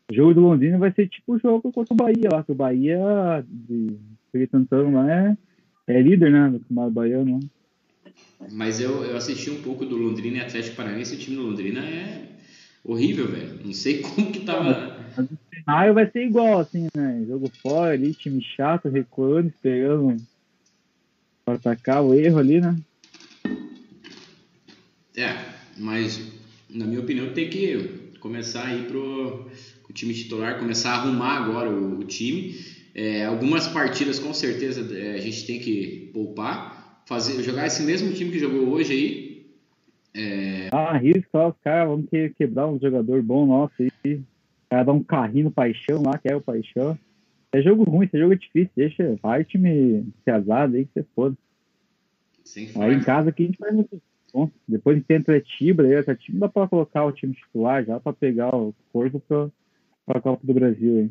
o 0.10 0.14
jogo 0.14 0.34
do 0.34 0.42
Londrina 0.42 0.78
vai 0.78 0.92
ser 0.92 1.08
tipo 1.10 1.36
o 1.36 1.40
jogo 1.40 1.72
contra 1.72 1.94
o 1.94 1.98
Bahia 1.98 2.30
lá, 2.32 2.44
que 2.44 2.52
o 2.52 2.56
Bahia, 2.56 3.46
de 3.50 3.98
Santo 4.50 4.90
lá, 4.90 5.12
é, 5.12 5.38
é 5.88 6.02
líder, 6.02 6.32
né, 6.32 6.50
do 6.50 6.60
Campeonato 6.60 6.92
Baiano. 6.92 7.40
Mas 8.52 8.80
eu, 8.80 9.04
eu 9.04 9.18
assisti 9.18 9.50
um 9.50 9.62
pouco 9.62 9.86
do 9.86 9.98
Londrina 9.98 10.38
e 10.38 10.40
Atlético 10.42 10.76
Paranaense. 10.76 11.16
O 11.16 11.20
time 11.20 11.36
do 11.36 11.44
Londrina 11.44 11.80
é 11.82 12.24
horrível, 12.84 13.28
velho. 13.28 13.60
Não 13.66 13.74
sei 13.74 14.02
como 14.16 14.32
que 14.32 14.42
tava. 14.42 14.98
Mas 15.68 15.76
o 15.84 15.92
cenário 15.92 15.94
vai 15.94 16.10
ser 16.10 16.26
igual, 16.26 16.60
assim, 16.60 16.88
né? 16.96 17.26
Jogo 17.28 17.52
fora 17.62 17.94
ali, 17.94 18.14
time 18.14 18.42
chato, 18.56 18.88
recuando, 18.88 19.50
esperando 19.50 20.22
para 21.44 21.56
atacar 21.56 22.02
o 22.04 22.14
erro 22.14 22.40
ali, 22.40 22.62
né? 22.62 22.78
É, 25.18 25.36
mas 25.78 26.32
na 26.70 26.86
minha 26.86 27.02
opinião 27.02 27.34
tem 27.34 27.50
que 27.50 28.14
começar 28.22 28.68
a 28.68 28.74
ir 28.74 28.88
pro 28.88 29.50
o 29.90 29.94
time 29.94 30.14
titular, 30.14 30.60
começar 30.60 30.92
a 30.92 30.96
arrumar 31.02 31.38
agora 31.38 31.70
o, 31.70 32.00
o 32.00 32.04
time. 32.04 32.56
É, 32.96 33.26
algumas 33.26 33.68
partidas 33.68 34.20
com 34.20 34.34
certeza 34.34 34.82
é, 34.96 35.16
a 35.16 35.22
gente 35.22 35.46
tem 35.46 35.60
que 35.60 36.10
poupar, 36.14 37.04
fazer, 37.08 37.44
jogar 37.44 37.68
esse 37.68 37.84
mesmo 37.84 38.14
time 38.14 38.32
que 38.32 38.40
jogou 38.40 38.70
hoje 38.70 38.94
aí. 38.94 39.48
É, 40.16 40.70
Ah, 40.72 41.00
os 41.50 41.58
caras, 41.62 41.90
vamos 41.90 42.10
que, 42.10 42.30
quebrar 42.32 42.68
um 42.68 42.80
jogador 42.80 43.22
bom 43.22 43.46
nosso 43.46 43.74
aí. 43.80 44.22
O 44.68 44.70
cara 44.70 44.84
dá 44.84 44.92
um 44.94 45.04
carrinho 45.04 45.46
no 45.46 45.52
paixão 45.52 46.04
lá, 46.06 46.18
que 46.18 46.30
é 46.30 46.36
o 46.36 46.42
paixão. 46.42 46.98
É 47.54 47.62
jogo 47.62 47.84
ruim, 47.84 48.06
esse 48.06 48.20
jogo 48.20 48.34
é 48.34 48.36
difícil, 48.36 48.72
deixa, 48.76 49.18
vai 49.22 49.44
time 49.44 50.06
se 50.24 50.30
azado 50.30 50.76
aí 50.76 50.86
que 50.86 50.92
você 50.94 51.06
foda. 51.16 51.36
sem 52.44 52.70
Aí 52.76 52.94
em 52.94 53.00
casa 53.00 53.30
aqui 53.30 53.44
a 53.44 53.46
gente 53.46 53.58
faz 53.58 53.74
muito 53.74 54.02
bom. 54.34 54.52
Depois 54.68 54.96
a 54.96 55.00
gente 55.00 55.08
tem 55.08 55.18
Atletiba, 55.18 55.84
aí 55.84 55.96
Atletiba 55.96 56.40
dá 56.40 56.50
pra 56.50 56.68
colocar 56.68 57.06
o 57.06 57.12
time 57.14 57.34
titular 57.34 57.86
já 57.86 58.00
pra 58.00 58.12
pegar 58.12 58.54
o 58.54 58.76
corpo 58.92 59.22
pra, 59.22 59.50
pra 60.06 60.22
Copa 60.22 60.46
do 60.46 60.54
Brasil 60.54 60.98
aí. 61.00 61.10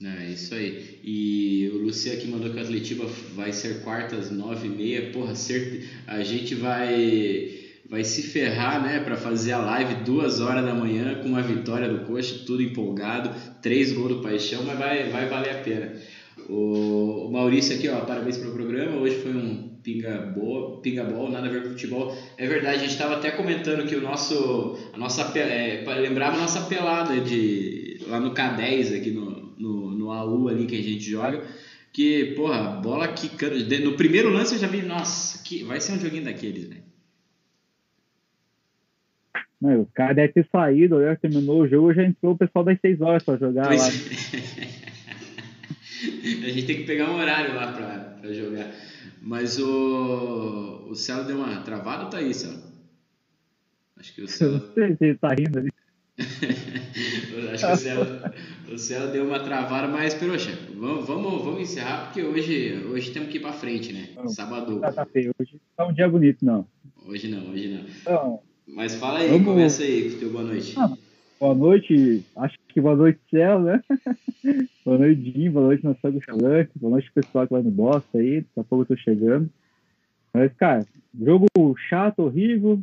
É 0.00 0.30
isso 0.30 0.54
aí. 0.54 1.00
E 1.02 1.70
o 1.74 1.78
Luciano 1.78 2.16
aqui 2.18 2.28
mandou 2.28 2.50
que 2.50 2.56
o 2.56 2.60
Atletiba 2.60 3.04
vai 3.34 3.52
ser 3.52 3.82
quartas, 3.82 4.30
nove 4.30 4.68
e 4.68 4.70
meia. 4.70 5.10
Porra, 5.10 5.34
certe... 5.34 5.88
a 6.06 6.22
gente 6.22 6.54
vai 6.54 7.67
vai 7.88 8.04
se 8.04 8.22
ferrar, 8.22 8.82
né, 8.82 9.00
para 9.00 9.16
fazer 9.16 9.52
a 9.52 9.58
live 9.58 10.04
duas 10.04 10.40
horas 10.40 10.64
da 10.64 10.74
manhã 10.74 11.16
com 11.22 11.28
uma 11.28 11.42
vitória 11.42 11.88
do 11.88 12.04
Coxa, 12.04 12.44
tudo 12.46 12.62
empolgado, 12.62 13.30
três 13.62 13.92
gols 13.92 14.16
do 14.16 14.22
Paixão, 14.22 14.62
mas 14.64 14.78
vai, 14.78 15.08
vai 15.08 15.28
valer 15.28 15.50
a 15.50 15.58
pena. 15.62 15.92
O, 16.48 17.28
Maurício 17.30 17.76
aqui, 17.76 17.88
ó, 17.88 18.00
parabéns 18.00 18.36
pelo 18.36 18.52
programa. 18.52 18.96
Hoje 18.98 19.16
foi 19.16 19.32
um 19.32 19.68
pinga 19.82 20.18
boa, 20.34 20.80
pinga 20.80 21.04
bol, 21.04 21.30
nada 21.30 21.46
a 21.46 21.50
ver 21.50 21.62
com 21.62 21.70
futebol. 21.70 22.16
É 22.36 22.46
verdade, 22.46 22.76
a 22.76 22.80
gente 22.80 22.90
estava 22.90 23.16
até 23.16 23.30
comentando 23.30 23.86
que 23.86 23.96
o 23.96 24.00
nosso, 24.00 24.78
a 24.92 24.98
nossa, 24.98 25.22
é, 25.38 25.84
lembrava 26.00 26.36
a 26.36 26.40
nossa 26.40 26.62
pelada 26.62 27.20
de 27.20 28.00
lá 28.06 28.20
no 28.20 28.34
K10 28.34 28.96
aqui 28.96 29.10
no, 29.10 29.54
no, 29.58 29.90
no 29.92 30.10
AU 30.10 30.48
ali 30.48 30.66
que 30.66 30.78
a 30.78 30.82
gente 30.82 31.10
joga. 31.10 31.42
Que, 31.92 32.34
porra, 32.36 32.80
bola 32.82 33.08
quicando. 33.08 33.56
No 33.82 33.94
primeiro 33.94 34.30
lance 34.30 34.54
eu 34.54 34.60
já 34.60 34.66
vi, 34.68 34.82
nossa, 34.82 35.42
que 35.42 35.64
vai 35.64 35.80
ser 35.80 35.92
um 35.92 36.00
joguinho 36.00 36.24
daqueles, 36.24 36.64
velho. 36.64 36.87
Não, 39.60 39.80
o 39.80 39.86
cara 39.86 40.14
deve 40.14 40.32
ter 40.32 40.48
saído, 40.52 40.96
olha, 40.96 41.16
terminou 41.16 41.62
o 41.62 41.68
jogo, 41.68 41.92
já 41.92 42.04
entrou 42.04 42.34
o 42.34 42.38
pessoal 42.38 42.64
das 42.64 42.78
6 42.80 43.00
horas 43.00 43.24
pra 43.24 43.36
jogar 43.36 43.62
lá. 43.62 43.68
Pois 43.68 44.34
é. 44.34 44.38
a 46.46 46.50
gente 46.50 46.66
tem 46.66 46.76
que 46.76 46.84
pegar 46.84 47.10
um 47.10 47.16
horário 47.16 47.56
lá 47.56 47.72
pra, 47.72 47.98
pra 48.20 48.32
jogar. 48.32 48.70
Mas 49.20 49.58
o, 49.58 50.86
o 50.88 50.94
Celo 50.94 51.24
deu 51.24 51.36
uma 51.36 51.60
travada 51.62 52.04
ou 52.04 52.10
tá 52.10 52.18
aí, 52.18 52.32
Celo? 52.32 52.62
Acho 53.98 54.14
que 54.14 54.20
o 54.20 54.24
Eu 54.24 54.28
Celo. 54.32 54.52
não 54.52 54.74
sei 54.74 54.96
se 54.96 55.04
ele 55.04 55.18
tá 55.18 55.28
rindo 55.34 55.58
ali. 55.58 55.70
Acho 57.52 57.66
que 57.66 57.72
o 57.72 57.76
Celo, 57.76 58.06
o 58.72 58.78
Celo 58.78 59.12
deu 59.12 59.24
uma 59.24 59.40
travada, 59.40 59.88
mas, 59.88 60.14
Peroxa, 60.14 60.56
vamos, 60.74 61.06
vamos, 61.06 61.44
vamos 61.44 61.60
encerrar 61.60 62.04
porque 62.04 62.22
hoje, 62.22 62.84
hoje 62.90 63.10
temos 63.10 63.28
que 63.28 63.38
ir 63.38 63.40
pra 63.40 63.52
frente, 63.52 63.92
né? 63.92 64.08
Vamos. 64.14 64.34
Sábado. 64.34 64.80
Tá, 64.80 64.92
tá 64.92 65.06
feio. 65.06 65.32
Hoje 65.38 65.60
tá 65.76 65.86
um 65.86 65.92
dia 65.92 66.08
bonito, 66.08 66.44
não. 66.44 66.66
Hoje 67.04 67.28
não, 67.28 67.50
hoje 67.50 67.68
não. 67.68 67.80
Então, 67.80 68.42
Mas 68.74 68.94
fala 68.96 69.20
aí, 69.20 69.30
Vamos- 69.30 69.46
começa 69.46 69.82
aí 69.82 70.08
o 70.08 70.18
teu 70.18 70.30
boa 70.30 70.44
noite. 70.44 70.74
Ah, 70.78 70.90
boa 71.40 71.54
noite, 71.54 72.24
acho 72.36 72.56
que 72.68 72.80
boa 72.80 72.96
noite, 72.96 73.20
céu, 73.30 73.60
né? 73.60 73.82
boa 74.84 74.98
noite, 74.98 75.32
Dinho, 75.32 75.52
boa 75.52 75.66
noite, 75.66 75.84
nosso 75.84 76.06
amigo 76.06 76.24
Chalante, 76.24 76.70
boa 76.76 76.92
noite, 76.92 77.10
pessoal 77.12 77.46
que 77.46 77.52
vai 77.52 77.62
no 77.62 77.70
Bosta 77.70 78.18
aí, 78.18 78.40
daqui 78.42 78.60
a 78.60 78.64
pouco 78.64 78.82
eu 78.82 78.96
tô 78.96 79.02
chegando. 79.02 79.50
Mas, 80.32 80.52
cara, 80.54 80.86
jogo 81.18 81.46
chato, 81.88 82.20
horrível, 82.20 82.80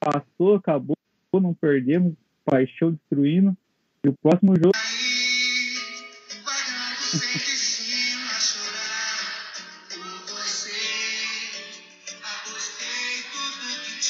passou, 0.00 0.56
acabou, 0.56 0.96
não 1.34 1.54
perdemos, 1.54 2.14
paixão 2.44 2.92
destruindo. 2.92 3.56
E 4.04 4.08
o 4.08 4.14
próximo 4.22 4.54
jogo, 4.56 4.72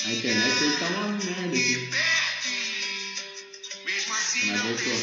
A 0.09 0.11
internet 0.11 0.65
hoje 0.65 0.77
tá 0.79 0.87
uma 0.87 1.09
merda 1.09 1.49
aqui. 1.49 1.91
Mas 4.09 4.47
não 4.47 4.57
voltou. 4.57 4.95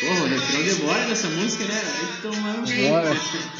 Porra, 0.00 0.22
o 0.22 0.28
refrão 0.28 0.62
demora 0.62 1.06
dessa 1.06 1.28
música, 1.28 1.64
né? 1.64 1.82
Tomar 2.20 2.56
um 2.56 2.64
Bora. 2.64 3.10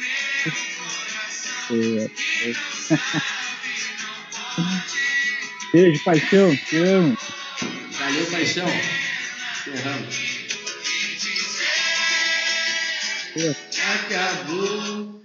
É, 1.72 2.06
é. 2.06 2.54
Beijo, 5.74 6.04
paixão, 6.04 6.56
te 6.56 6.78
amo. 6.78 7.18
Valeu, 7.92 8.26
paixão. 8.28 8.70
Erramos. 9.68 10.16
Acabou. 13.96 15.25